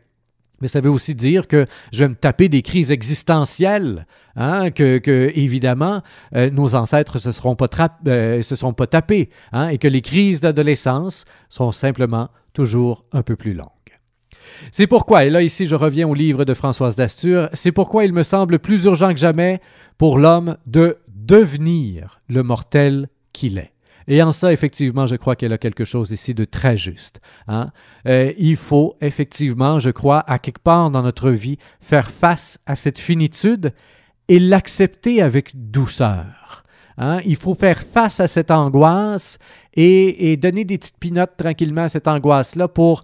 [0.61, 4.07] Mais ça veut aussi dire que je vais me taper des crises existentielles,
[4.37, 6.01] hein, que, évidemment
[6.33, 10.39] euh, nos ancêtres se pas euh, se seront pas tapés, hein, et que les crises
[10.39, 13.69] d'adolescence sont simplement toujours un peu plus longues.
[14.71, 18.13] C'est pourquoi, et là ici je reviens au livre de Françoise d'Astur, c'est pourquoi il
[18.13, 19.59] me semble plus urgent que jamais
[19.97, 23.74] pour l'homme de devenir le mortel qu'il est.
[24.07, 27.19] Et en ça, effectivement, je crois qu'elle a quelque chose ici de très juste.
[27.47, 27.71] Hein?
[28.07, 32.75] Euh, il faut effectivement, je crois, à quelque part dans notre vie, faire face à
[32.75, 33.73] cette finitude
[34.27, 36.63] et l'accepter avec douceur.
[36.97, 37.19] Hein?
[37.25, 39.39] Il faut faire face à cette angoisse
[39.73, 43.03] et, et donner des petites pinottes tranquillement à cette angoisse-là pour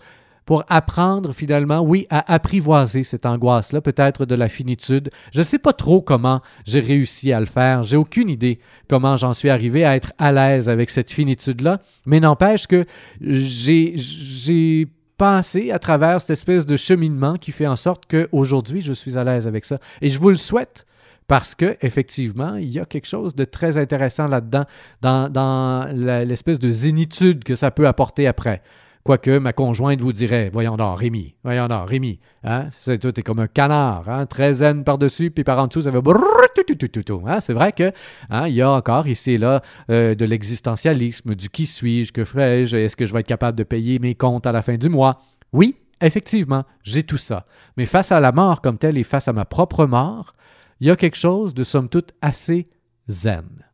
[0.52, 5.10] pour apprendre finalement, oui, à apprivoiser cette angoisse-là, peut-être de la finitude.
[5.32, 7.84] Je ne sais pas trop comment j'ai réussi à le faire.
[7.84, 12.20] J'ai aucune idée comment j'en suis arrivé à être à l'aise avec cette finitude-là, mais
[12.20, 12.84] n'empêche que
[13.22, 18.92] j'ai, j'ai passé à travers cette espèce de cheminement qui fait en sorte qu'aujourd'hui, je
[18.92, 19.80] suis à l'aise avec ça.
[20.02, 20.86] Et je vous le souhaite
[21.28, 24.66] parce que effectivement, il y a quelque chose de très intéressant là-dedans,
[25.00, 28.62] dans, dans l'espèce de zénitude que ça peut apporter après.
[29.04, 33.40] Quoique ma conjointe vous dirait Voyons donc, Rémi, voyons donc, Rémi, hein, c'est tout comme
[33.40, 37.72] un canard, hein, très zen par-dessus, puis par en dessous, ça fait hein, C'est vrai
[37.72, 37.92] que
[38.30, 42.26] hein, il y a encore ici et là euh, de l'existentialisme, du qui suis-je, que
[42.26, 44.90] ferais-je, est-ce que je vais être capable de payer mes comptes à la fin du
[44.90, 45.22] mois?
[45.52, 47.46] Oui, effectivement, j'ai tout ça.
[47.78, 50.34] Mais face à la mort comme telle et face à ma propre mort,
[50.80, 52.70] il y a quelque chose de somme toute assez
[53.08, 53.66] zen.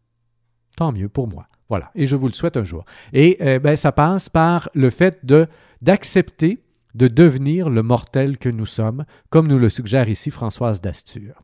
[0.78, 1.48] Tant mieux pour moi.
[1.70, 2.86] Voilà, et je vous le souhaite un jour.
[3.14, 5.48] Et euh, ben, ça passe par le fait de
[5.82, 6.64] d'accepter
[6.96, 11.44] de devenir le mortel que nous sommes, comme nous le suggère ici Françoise d'Astur.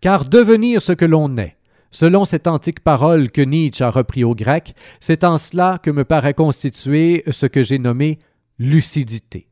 [0.00, 1.56] Car devenir ce que l'on est,
[1.90, 6.04] selon cette antique parole que Nietzsche a repris au grec, c'est en cela que me
[6.04, 8.20] paraît constituer ce que j'ai nommé
[8.58, 9.48] lucidité.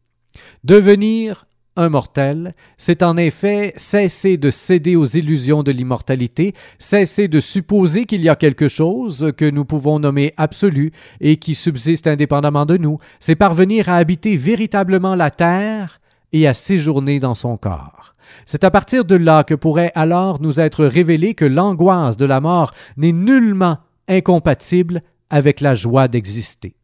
[0.63, 1.47] Devenir
[1.77, 8.05] un mortel, c'est en effet cesser de céder aux illusions de l'immortalité, cesser de supposer
[8.05, 12.77] qu'il y a quelque chose que nous pouvons nommer absolu et qui subsiste indépendamment de
[12.77, 16.01] nous, c'est parvenir à habiter véritablement la terre
[16.33, 18.15] et à séjourner dans son corps.
[18.47, 22.41] C'est à partir de là que pourrait alors nous être révélé que l'angoisse de la
[22.41, 26.75] mort n'est nullement incompatible avec la joie d'exister.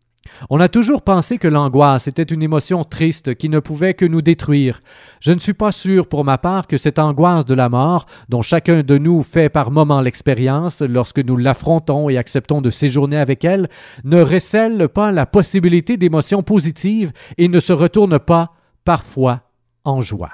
[0.50, 4.22] On a toujours pensé que l'angoisse était une émotion triste qui ne pouvait que nous
[4.22, 4.80] détruire.
[5.20, 8.42] Je ne suis pas sûr pour ma part que cette angoisse de la mort, dont
[8.42, 13.44] chacun de nous fait par moments l'expérience lorsque nous l'affrontons et acceptons de séjourner avec
[13.44, 13.68] elle,
[14.04, 18.52] ne recèle pas la possibilité d'émotions positives et ne se retourne pas,
[18.84, 19.42] parfois,
[19.84, 20.30] en joie.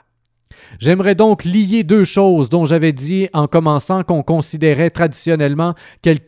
[0.78, 6.24] J'aimerais donc lier deux choses dont j'avais dit en commençant qu'on considérait traditionnellement qu'elles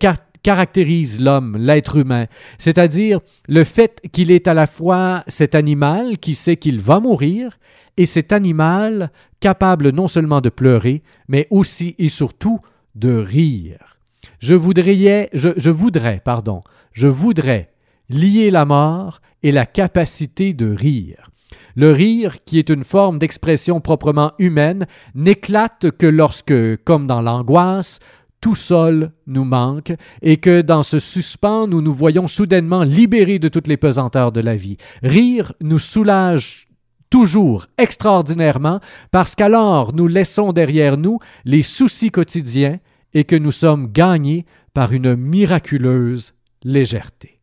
[0.47, 2.27] caractérise l'homme, l'être humain,
[2.57, 3.19] c'est-à-dire
[3.49, 7.59] le fait qu'il est à la fois cet animal qui sait qu'il va mourir
[7.97, 12.61] et cet animal capable non seulement de pleurer, mais aussi et surtout
[12.95, 13.99] de rire.
[14.39, 17.73] Je voudrais, je, je voudrais, pardon, je voudrais
[18.09, 21.29] lier la mort et la capacité de rire.
[21.75, 24.87] Le rire, qui est une forme d'expression proprement humaine,
[25.17, 27.99] n'éclate que lorsque, comme dans l'angoisse,
[28.47, 29.93] tout seul nous manque
[30.23, 34.41] et que dans ce suspens, nous nous voyons soudainement libérés de toutes les pesanteurs de
[34.41, 34.77] la vie.
[35.03, 36.69] Rire nous soulage
[37.11, 38.79] toujours extraordinairement
[39.11, 42.79] parce qu'alors nous laissons derrière nous les soucis quotidiens
[43.15, 46.33] et que nous sommes gagnés par une miraculeuse
[46.63, 47.36] légèreté.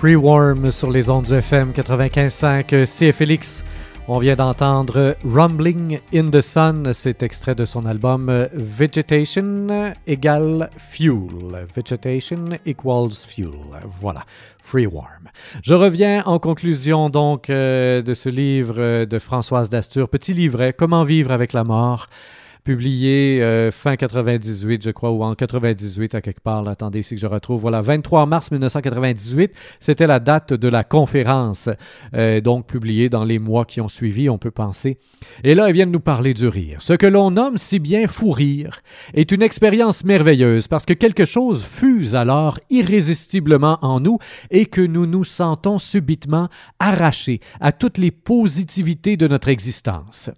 [0.00, 3.62] Free Warm sur les ondes FM 95.5 CFLX.
[4.08, 11.66] On vient d'entendre Rumbling in the Sun, c'est extrait de son album Vegetation égale Fuel.
[11.76, 13.50] Vegetation equals Fuel.
[14.00, 14.24] Voilà,
[14.62, 15.28] Free Warm.
[15.62, 21.04] Je reviens en conclusion donc euh, de ce livre de Françoise Dastur, Petit livret, Comment
[21.04, 22.08] vivre avec la mort
[22.64, 26.66] publié euh, fin 98, je crois, ou en 98 à quelque part.
[26.68, 27.60] attendez ici que je retrouve.
[27.60, 31.68] Voilà, 23 mars 1998, c'était la date de la conférence,
[32.14, 34.98] euh, donc publiée dans les mois qui ont suivi, on peut penser.
[35.44, 36.78] Et là, vient de nous parler du rire.
[36.80, 38.80] Ce que l'on nomme si bien fou rire
[39.14, 44.18] est une expérience merveilleuse parce que quelque chose fuse alors irrésistiblement en nous
[44.50, 46.48] et que nous nous sentons subitement
[46.78, 50.30] arrachés à toutes les positivités de notre existence.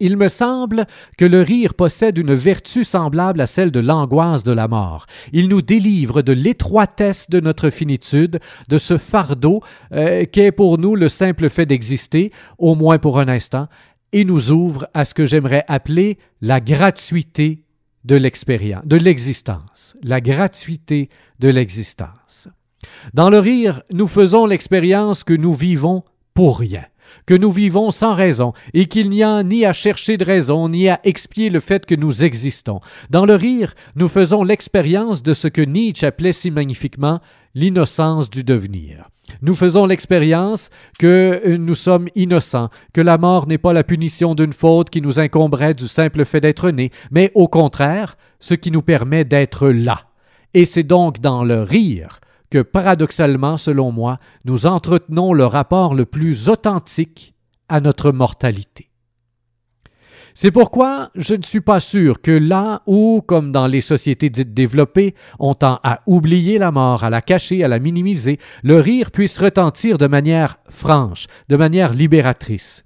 [0.00, 0.86] Il me semble
[1.18, 5.06] que le rire possède une vertu semblable à celle de l'angoisse de la mort.
[5.32, 9.60] Il nous délivre de l'étroitesse de notre finitude, de ce fardeau
[9.92, 13.68] euh, qu'est pour nous le simple fait d'exister, au moins pour un instant,
[14.12, 17.64] et nous ouvre à ce que j'aimerais appeler la gratuité
[18.04, 22.48] de l'expérience, de l'existence, la gratuité de l'existence.
[23.12, 26.84] Dans le rire, nous faisons l'expérience que nous vivons pour rien
[27.26, 30.88] que nous vivons sans raison et qu'il n'y a ni à chercher de raison ni
[30.88, 32.80] à expier le fait que nous existons.
[33.10, 37.20] Dans le rire, nous faisons l'expérience de ce que Nietzsche appelait si magnifiquement
[37.54, 39.08] l'innocence du devenir.
[39.42, 44.34] Nous faisons l'expérience que euh, nous sommes innocents, que la mort n'est pas la punition
[44.34, 48.70] d'une faute qui nous incomberait du simple fait d'être nés, mais au contraire, ce qui
[48.70, 50.02] nous permet d'être là.
[50.54, 52.20] Et c'est donc dans le rire
[52.50, 57.34] que paradoxalement, selon moi, nous entretenons le rapport le plus authentique
[57.68, 58.90] à notre mortalité.
[60.34, 64.54] C'est pourquoi je ne suis pas sûr que là où, comme dans les sociétés dites
[64.54, 69.10] développées, on tend à oublier la mort, à la cacher, à la minimiser, le rire
[69.10, 72.84] puisse retentir de manière franche, de manière libératrice.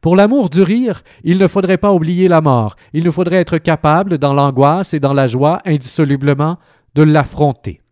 [0.00, 3.58] Pour l'amour du rire, il ne faudrait pas oublier la mort, il nous faudrait être
[3.58, 6.58] capable, dans l'angoisse et dans la joie, indissolublement,
[6.94, 7.82] de l'affronter.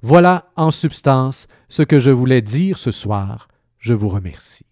[0.00, 3.48] Voilà, en substance, ce que je voulais dire ce soir.
[3.78, 4.67] Je vous remercie.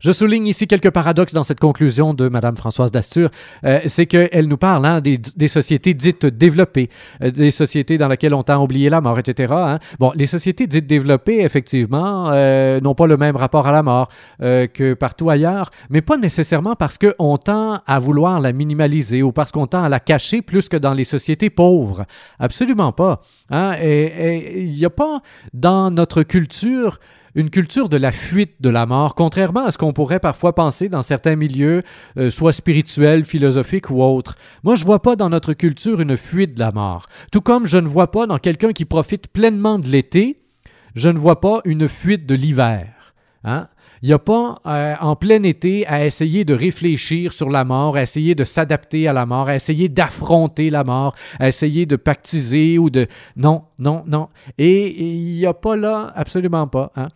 [0.00, 3.30] Je souligne ici quelques paradoxes dans cette conclusion de Mme Françoise Dastur.
[3.64, 6.90] Euh, c'est qu'elle nous parle hein, des, sociétés dites développées,
[7.22, 9.52] euh, des sociétés dans lesquelles on tend à oublier la mort, etc.
[9.56, 9.78] Hein.
[9.98, 14.08] Bon, les sociétés dites développées, effectivement, euh, n'ont pas le même rapport à la mort
[14.42, 19.32] euh, que partout ailleurs, mais pas nécessairement parce qu'on tend à vouloir la minimaliser ou
[19.32, 22.04] parce qu'on tend à la cacher plus que dans les sociétés pauvres.
[22.38, 23.22] Absolument pas.
[23.50, 23.76] Hein.
[23.82, 25.20] Il n'y a pas
[25.52, 26.98] dans notre culture
[27.34, 30.88] une culture de la fuite de la mort, contrairement à ce qu'on pourrait parfois penser
[30.88, 31.82] dans certains milieux,
[32.16, 34.36] euh, soit spirituels, philosophiques ou autres.
[34.62, 37.06] Moi, je vois pas dans notre culture une fuite de la mort.
[37.32, 40.40] Tout comme je ne vois pas dans quelqu'un qui profite pleinement de l'été,
[40.94, 43.14] je ne vois pas une fuite de l'hiver.
[43.42, 43.68] Hein?
[44.02, 47.96] Il n'y a pas euh, en plein été à essayer de réfléchir sur la mort,
[47.96, 51.96] à essayer de s'adapter à la mort, à essayer d'affronter la mort, à essayer de
[51.96, 53.06] pactiser ou de...
[53.36, 54.28] Non, non, non.
[54.58, 56.92] Et il n'y a pas là, absolument pas.
[56.96, 57.08] Hein?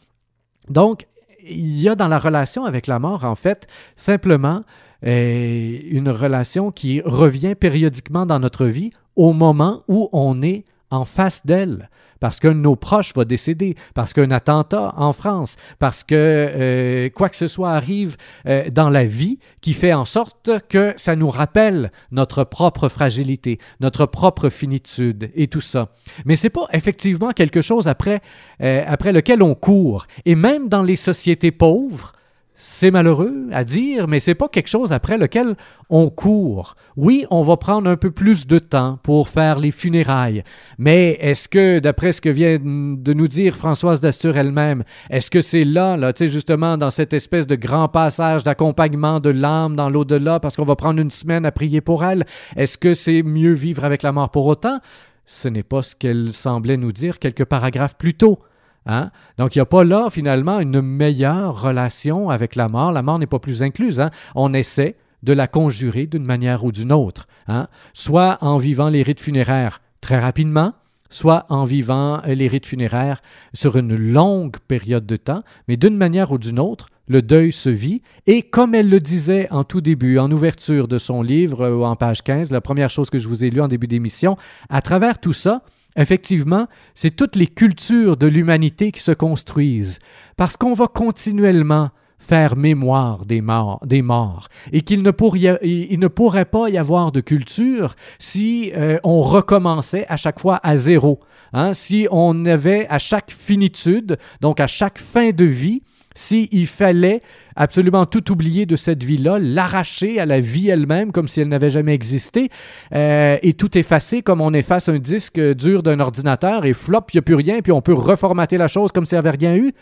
[0.71, 1.07] Donc,
[1.49, 3.67] il y a dans la relation avec la mort, en fait,
[3.97, 4.63] simplement
[5.07, 11.05] euh, une relation qui revient périodiquement dans notre vie au moment où on est en
[11.05, 11.89] face d'elle
[12.21, 17.09] parce qu'un de nos proches va décéder, parce qu'un attentat en France, parce que euh,
[17.11, 18.17] quoi que ce soit arrive
[18.47, 23.59] euh, dans la vie qui fait en sorte que ça nous rappelle notre propre fragilité,
[23.81, 25.89] notre propre finitude et tout ça.
[26.25, 28.21] Mais c'est pas effectivement quelque chose après,
[28.63, 30.07] euh, après lequel on court.
[30.25, 32.13] Et même dans les sociétés pauvres,
[32.61, 35.55] c'est malheureux à dire, mais c'est pas quelque chose après lequel
[35.91, 36.75] on court.
[36.97, 40.43] Oui, on va prendre un peu plus de temps pour faire les funérailles,
[40.77, 45.41] mais est-ce que, d'après ce que vient de nous dire Françoise Dastur elle-même, est-ce que
[45.41, 49.77] c'est là, là, tu sais, justement, dans cette espèce de grand passage d'accompagnement de l'âme
[49.77, 53.23] dans l'au-delà, parce qu'on va prendre une semaine à prier pour elle, est-ce que c'est
[53.23, 54.81] mieux vivre avec la mort pour autant?
[55.27, 58.41] Ce n'est pas ce qu'elle semblait nous dire quelques paragraphes plus tôt.
[58.89, 59.11] Hein?
[59.37, 62.91] Donc, il n'y a pas là, finalement, une meilleure relation avec la mort.
[62.91, 64.01] La mort n'est pas plus incluse.
[64.01, 64.11] Hein?
[64.35, 67.29] On essaie de la conjurer d'une manière ou d'une autre.
[67.47, 67.69] Hein?
[67.93, 70.73] Soit en vivant les rites funéraires très rapidement,
[71.11, 73.21] soit en vivant les rites funéraires
[73.53, 77.71] sur une longue période de temps, mais d'une manière ou d'une autre, le deuil se
[77.71, 81.85] vit, et comme elle le disait en tout début, en ouverture de son livre, ou
[81.85, 84.37] en page 15, la première chose que je vous ai lue en début d'émission,
[84.69, 85.63] à travers tout ça,
[85.99, 89.99] Effectivement, c'est toutes les cultures de l'humanité qui se construisent,
[90.37, 96.69] parce qu'on va continuellement faire mémoire des morts, des morts et qu'il ne, pourrait, pas
[96.69, 101.21] y avoir de culture si euh, on recommençait à chaque fois à zéro.
[101.53, 101.75] Hein?
[101.75, 105.83] Si on avait à chaque finitude, donc à chaque fin de vie,
[106.19, 107.23] s'il fallait
[107.55, 111.71] absolument tout oublier de cette vie-là, l'arracher à la vie elle-même comme si elle n'avait
[111.71, 112.49] jamais existé,
[112.93, 117.17] euh, et tout effacer comme on efface un disque dur d'un ordinateur et flop, il
[117.17, 119.55] n'y a plus rien, puis on peut reformater la chose comme s'il n'y avait rien
[119.55, 119.73] eu?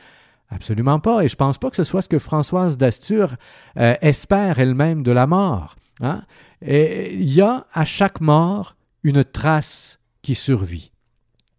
[0.51, 1.25] Absolument pas.
[1.25, 3.37] Et je pense pas que ce soit ce que Françoise Dastur
[3.79, 5.75] euh, espère elle-même de la mort.
[6.01, 6.23] Hein.
[6.61, 10.93] Il y a à chaque mort une trace qui survit.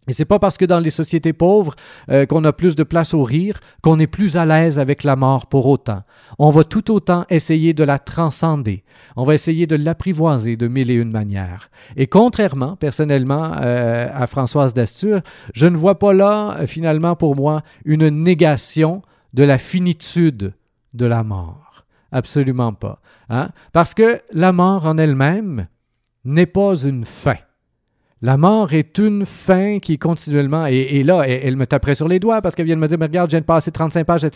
[0.08, 1.76] Et c'est pas parce que dans les sociétés pauvres
[2.10, 5.16] euh, qu'on a plus de place au rire qu'on est plus à l'aise avec la
[5.16, 6.02] mort pour autant.
[6.38, 8.84] On va tout autant essayer de la transcender.
[9.16, 11.70] On va essayer de l'apprivoiser de mille et une manières.
[11.96, 15.20] Et contrairement, personnellement, euh, à Françoise Dastur,
[15.54, 19.02] je ne vois pas là, euh, finalement, pour moi, une négation
[19.34, 20.54] de la finitude
[20.94, 21.84] de la mort.
[22.12, 23.00] Absolument pas.
[23.28, 23.50] Hein?
[23.72, 25.66] Parce que la mort en elle-même
[26.24, 27.36] n'est pas une fin.
[28.20, 30.66] La mort est une fin qui continuellement.
[30.66, 33.06] Et, là, elle, me taperait sur les doigts parce qu'elle vient de me dire Mais
[33.06, 34.26] regarde, je viens de passer 35 pages.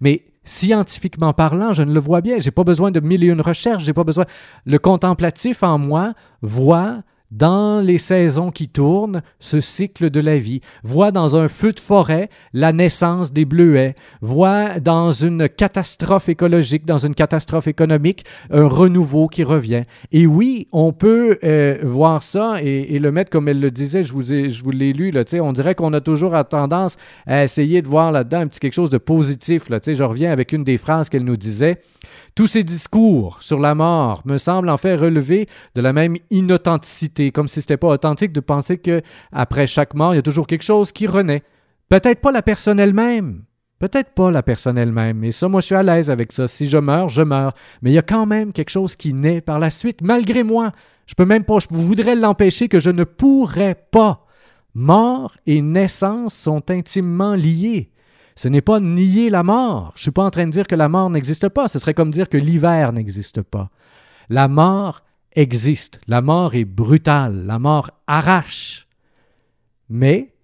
[0.00, 2.36] Mais scientifiquement parlant, je ne le vois bien.
[2.40, 3.84] J'ai pas besoin de mille et une recherches.
[3.84, 4.24] J'ai pas besoin.
[4.64, 7.02] Le contemplatif en moi voit
[7.32, 11.80] dans les saisons qui tournent, ce cycle de la vie, voit dans un feu de
[11.80, 18.68] forêt la naissance des bleuets, voit dans une catastrophe écologique, dans une catastrophe économique, un
[18.68, 19.82] renouveau qui revient.
[20.12, 24.12] Et oui, on peut euh, voir ça et, le mettre comme elle le disait, je
[24.12, 28.46] vous, l'ai lu, on dirait qu'on a toujours tendance à essayer de voir là-dedans un
[28.46, 29.68] petit quelque chose de positif.
[29.70, 31.80] Là, je reviens avec une des phrases qu'elle nous disait.
[32.34, 37.30] Tous ces discours sur la mort me semblent en fait relever de la même inauthenticité,
[37.30, 39.02] comme si ce n'était pas authentique de penser que
[39.32, 41.42] après chaque mort, il y a toujours quelque chose qui renaît.
[41.88, 43.44] Peut-être pas la personne elle-même,
[43.82, 46.46] Peut-être pas la personne elle-même, et ça, moi, je suis à l'aise avec ça.
[46.46, 47.52] Si je meurs, je meurs.
[47.82, 50.70] Mais il y a quand même quelque chose qui naît par la suite, malgré moi.
[51.06, 54.24] Je peux même pas, je voudrais l'empêcher que je ne pourrais pas.
[54.72, 57.90] Mort et naissance sont intimement liés.
[58.42, 59.92] Ce n'est pas nier la mort.
[59.94, 61.68] Je ne suis pas en train de dire que la mort n'existe pas.
[61.68, 63.70] Ce serait comme dire que l'hiver n'existe pas.
[64.28, 66.00] La mort existe.
[66.08, 67.46] La mort est brutale.
[67.46, 68.88] La mort arrache.
[69.88, 70.34] Mais,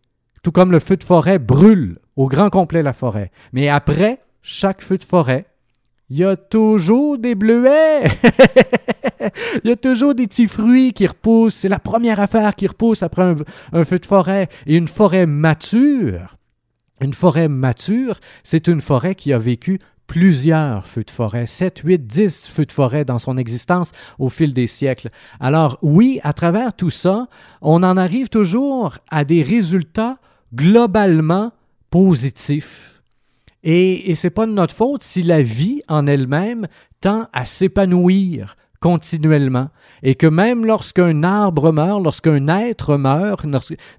[0.44, 4.80] tout comme le feu de forêt brûle au grand complet la forêt, mais après chaque
[4.82, 5.46] feu de forêt,
[6.08, 8.04] il y a toujours des bleuets.
[9.64, 11.56] il y a toujours des petits fruits qui repoussent.
[11.56, 13.34] C'est la première affaire qui repousse après
[13.72, 14.48] un, feu de forêt.
[14.66, 16.36] Et une forêt mature,
[17.00, 22.06] une forêt mature, c'est une forêt qui a vécu plusieurs feux de forêt, 7, 8,
[22.06, 25.10] 10 feux de forêt dans son existence au fil des siècles.
[25.38, 27.28] Alors oui, à travers tout ça,
[27.60, 30.18] on en arrive toujours à des résultats
[30.54, 31.52] globalement
[31.90, 33.02] positifs.
[33.62, 36.66] Et, et ce n'est pas de notre faute si la vie en elle-même
[37.00, 39.68] tend à s'épanouir continuellement.
[40.02, 43.46] Et que même lorsqu'un arbre meurt, lorsqu'un être meurt,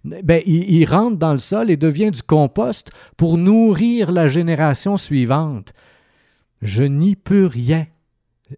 [0.04, 5.74] ben, il, rentre dans le sol et devient du compost pour nourrir la génération suivante.
[6.62, 7.86] Je n'y peux rien.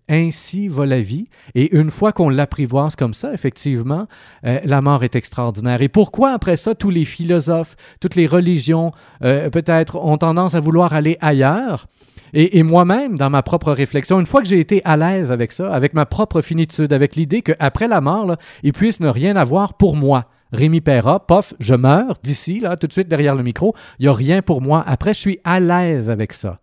[0.07, 1.28] Ainsi va la vie.
[1.53, 4.07] Et une fois qu'on l'apprivoise comme ça, effectivement,
[4.45, 5.82] euh, la mort est extraordinaire.
[5.82, 10.61] Et pourquoi après ça, tous les philosophes, toutes les religions, euh, peut-être, ont tendance à
[10.61, 11.88] vouloir aller ailleurs?
[12.34, 15.73] Et, moi-même, dans ma propre réflexion, une fois que j'ai été à l'aise avec ça,
[15.73, 19.95] avec ma propre finitude, avec l'idée qu'après la mort, il puisse ne rien avoir pour
[19.95, 20.25] moi.
[20.53, 24.07] Rémi Perra, pof, je meurs d'ici, là, tout de suite derrière le micro, il n'y
[24.09, 24.84] a rien pour moi.
[24.86, 26.59] Après, je suis à l'aise avec ça.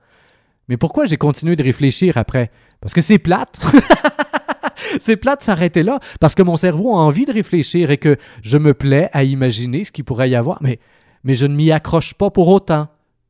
[0.69, 2.51] Mais pourquoi j'ai continué de réfléchir après?
[2.81, 3.61] Parce que c'est plate.
[5.01, 8.59] c'est plate s'arrêter là, parce que mon cerveau a envie de réfléchir et que je
[8.59, 10.79] me plais à imaginer ce qu'il pourrait y avoir, mais,
[11.25, 12.89] mais je ne m'y accroche pas pour autant.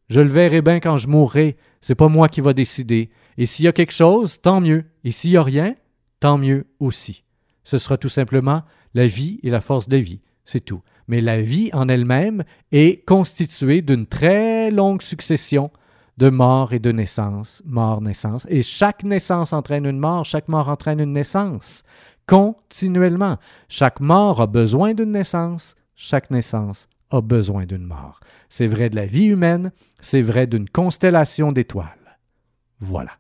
[0.09, 1.57] Je le verrai bien quand je mourrai.
[1.81, 3.11] C'est pas moi qui va décider.
[3.37, 4.85] Et s'il y a quelque chose, tant mieux.
[5.05, 5.75] Et s'il n'y a rien,
[6.21, 7.25] tant mieux aussi.
[7.65, 8.63] Ce sera tout simplement
[8.95, 10.21] la vie et la force de vie.
[10.45, 10.83] C'est tout.
[11.09, 15.71] Mais la vie en elle-même est constituée d'une très longue succession
[16.17, 18.47] de mort et de naissance, mort, naissance.
[18.51, 21.85] Et chaque naissance entraîne une mort, chaque mort entraîne une naissance,
[22.27, 23.37] continuellement.
[23.69, 28.21] Chaque mort a besoin d'une naissance, chaque naissance a besoin d'une mort.
[28.49, 32.19] C'est vrai de la vie humaine, c'est vrai d'une constellation d'étoiles.
[32.81, 33.13] Voilà.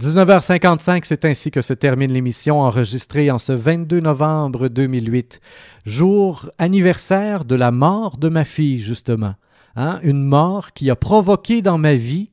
[0.00, 5.40] 19h55, c'est ainsi que se termine l'émission enregistrée en ce 22 novembre 2008,
[5.86, 9.34] jour anniversaire de la mort de ma fille, justement.
[9.76, 10.00] Hein?
[10.02, 12.30] Une mort qui a provoqué dans ma vie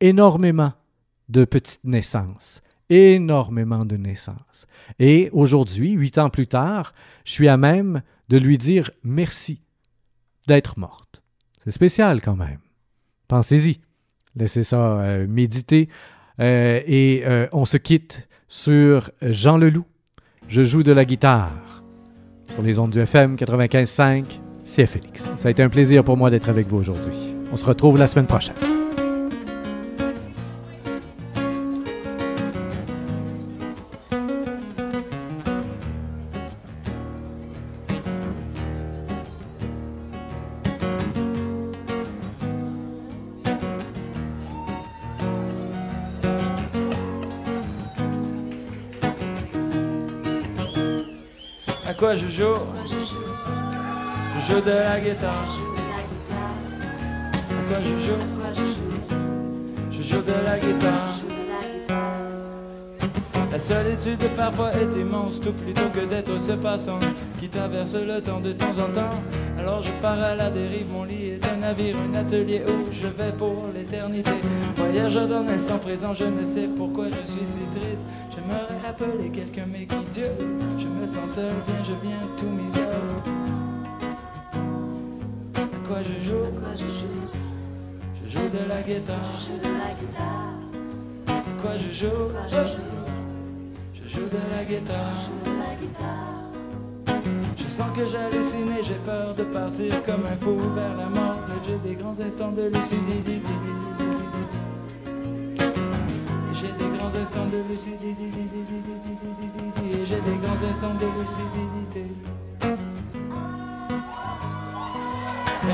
[0.00, 0.72] énormément
[1.28, 4.66] de petites naissances, énormément de naissances.
[4.98, 6.92] Et aujourd'hui, huit ans plus tard,
[7.24, 9.60] je suis à même de lui dire merci
[10.46, 11.22] d'être morte.
[11.62, 12.60] C'est spécial quand même.
[13.28, 13.80] Pensez-y.
[14.36, 15.88] Laissez ça euh, méditer.
[16.38, 19.84] Euh, et euh, on se quitte sur Jean Leloup.
[20.48, 21.82] Je joue de la guitare
[22.54, 24.24] pour les ondes du FM 95.5
[24.64, 25.24] c'est Félix.
[25.36, 27.34] Ça a été un plaisir pour moi d'être avec vous aujourd'hui.
[27.50, 28.54] On se retrouve la semaine prochaine.
[66.56, 67.00] Passant
[67.38, 69.22] qui traverse le temps de temps en temps.
[69.58, 73.06] Alors je pars à la dérive, mon lit est un navire, un atelier où je
[73.06, 74.30] vais pour l'éternité.
[74.76, 78.06] Voyageur dans l'instant présent, je ne sais pourquoi je suis si triste.
[78.30, 80.30] J'aimerais appeler quelqu'un, mais qui Dieu
[80.78, 83.24] Je me sens seul, viens, je viens, tous mes heures.
[85.56, 86.46] À quoi je joue?
[88.24, 89.18] Je joue de la guitare.
[91.28, 92.30] À quoi je joue?
[92.50, 92.90] Je joue?
[94.30, 95.14] De la guitare.
[95.80, 96.29] Je
[97.80, 101.38] sens que j'hallucine et j'ai peur de partir comme un fou vers la mort.
[101.66, 103.40] J'ai des grands instants de lucidité.
[106.52, 108.28] J'ai des grands instants de lucidité.
[110.08, 112.04] J'ai des grands instants de lucidité.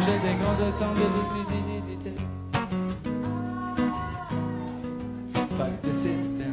[0.04, 2.12] J'ai des grands instants de lucidité.
[5.57, 6.52] Fuck the system,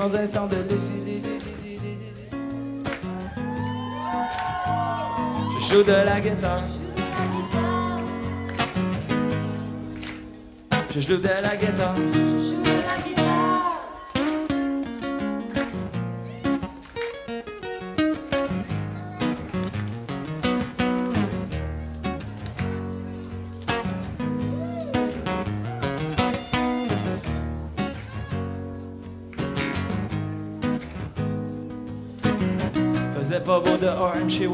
[0.00, 1.28] grands instants de lucidité.
[5.52, 6.62] Je joue de la guitare.
[10.94, 12.29] Je joue de la guitare.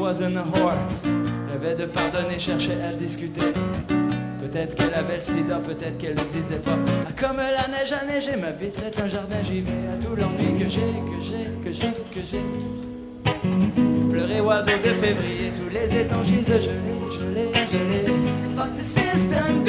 [0.07, 3.41] Rêvait de pardonner, cherchait à discuter.
[4.39, 6.77] Peut-être qu'elle avait le sida, peut-être qu'elle le disait pas.
[7.05, 10.15] Ah, comme la neige a neigé, ma vitre est un jardin, j'y vais à tout
[10.15, 12.41] l'ennui que j'ai, que j'ai, que j'ai, que j'ai.
[14.09, 18.07] Pleurer oiseau de février, tous les étangs gisent, je l'ai, je l'ai, je l'ai.
[18.55, 19.65] Fuck the system,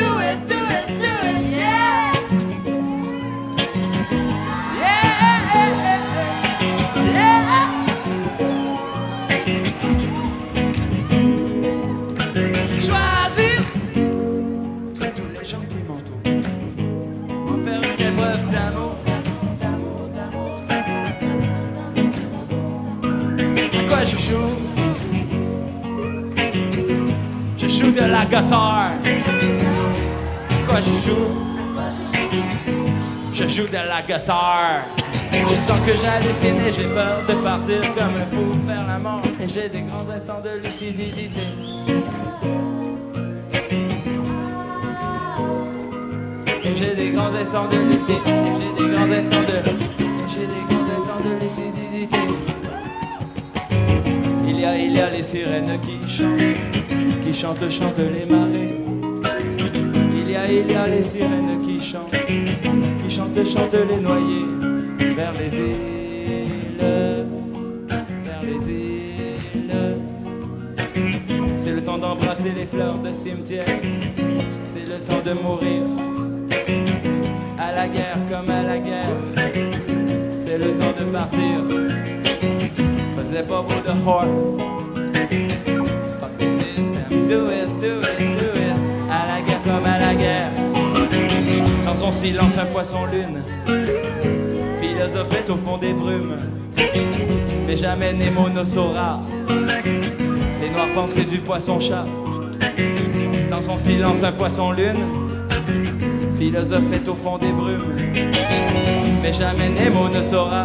[28.18, 28.90] la guitare.
[30.66, 31.30] Quoi je joue?
[33.32, 34.82] Je joue de la guitare.
[35.32, 39.20] Je sens que j'hallucine et j'ai peur de partir comme un fou vers la mort.
[39.40, 41.46] Et j'ai des grands instants de lucidité.
[46.64, 48.30] Et j'ai des grands instants de lucidité.
[48.30, 49.58] Et j'ai des grands instants de.
[49.58, 52.18] Et j'ai des grands instants de lucidité.
[54.46, 56.77] Il y a, il y a les sirènes qui chantent,
[57.28, 58.74] qui chantent, chantent les marées.
[60.14, 64.46] Il y a, il y a les sirènes qui chantent, qui chantent, chantent les noyés
[65.14, 66.78] vers les îles,
[68.24, 69.98] vers les îles.
[71.56, 73.66] C'est le temps d'embrasser les fleurs de cimetière.
[74.64, 75.82] C'est le temps de mourir.
[77.58, 79.16] À la guerre comme à la guerre.
[80.36, 81.62] C'est le temps de partir.
[83.18, 84.67] Faisait pas beau de
[87.28, 88.74] Do it, do it, do it.
[89.10, 90.50] À la guerre comme à la guerre.
[91.84, 93.42] Dans son silence, un poisson lune.
[94.80, 96.38] Philosophette au fond des brumes.
[97.66, 99.20] Mais jamais Nemo ne saura
[100.58, 102.06] les noires pensées du poisson-chat.
[103.50, 105.04] Dans son silence, un poisson-lune,
[106.38, 107.94] philosophe est au fond des brumes.
[109.22, 110.64] Mais jamais Nemo ne saura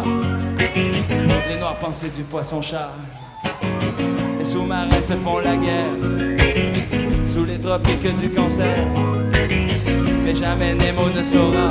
[0.74, 2.90] les noires pensées du poisson-chat.
[4.38, 6.33] Les sous-marins se font la guerre
[7.64, 8.76] du cancer.
[10.22, 11.70] Mais jamais Nemo ne saura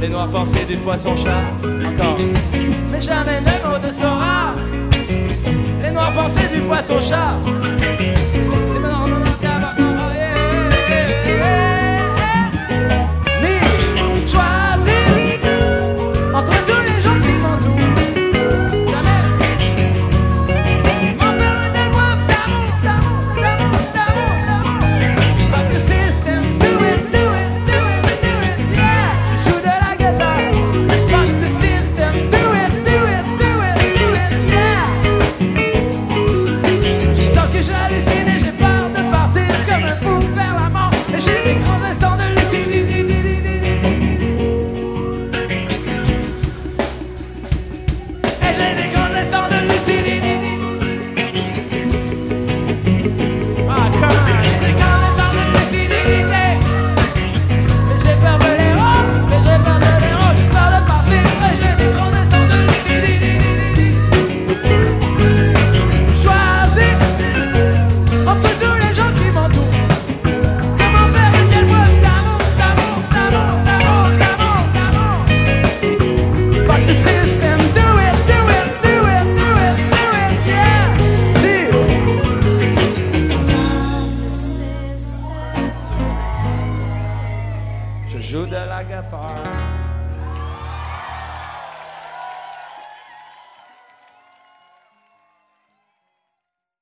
[0.00, 1.42] les noires pensées du poisson-chat.
[1.64, 2.16] Encore.
[2.92, 4.54] Mais jamais Nemo ne saura
[5.82, 7.65] les noires pensées du poisson-chat.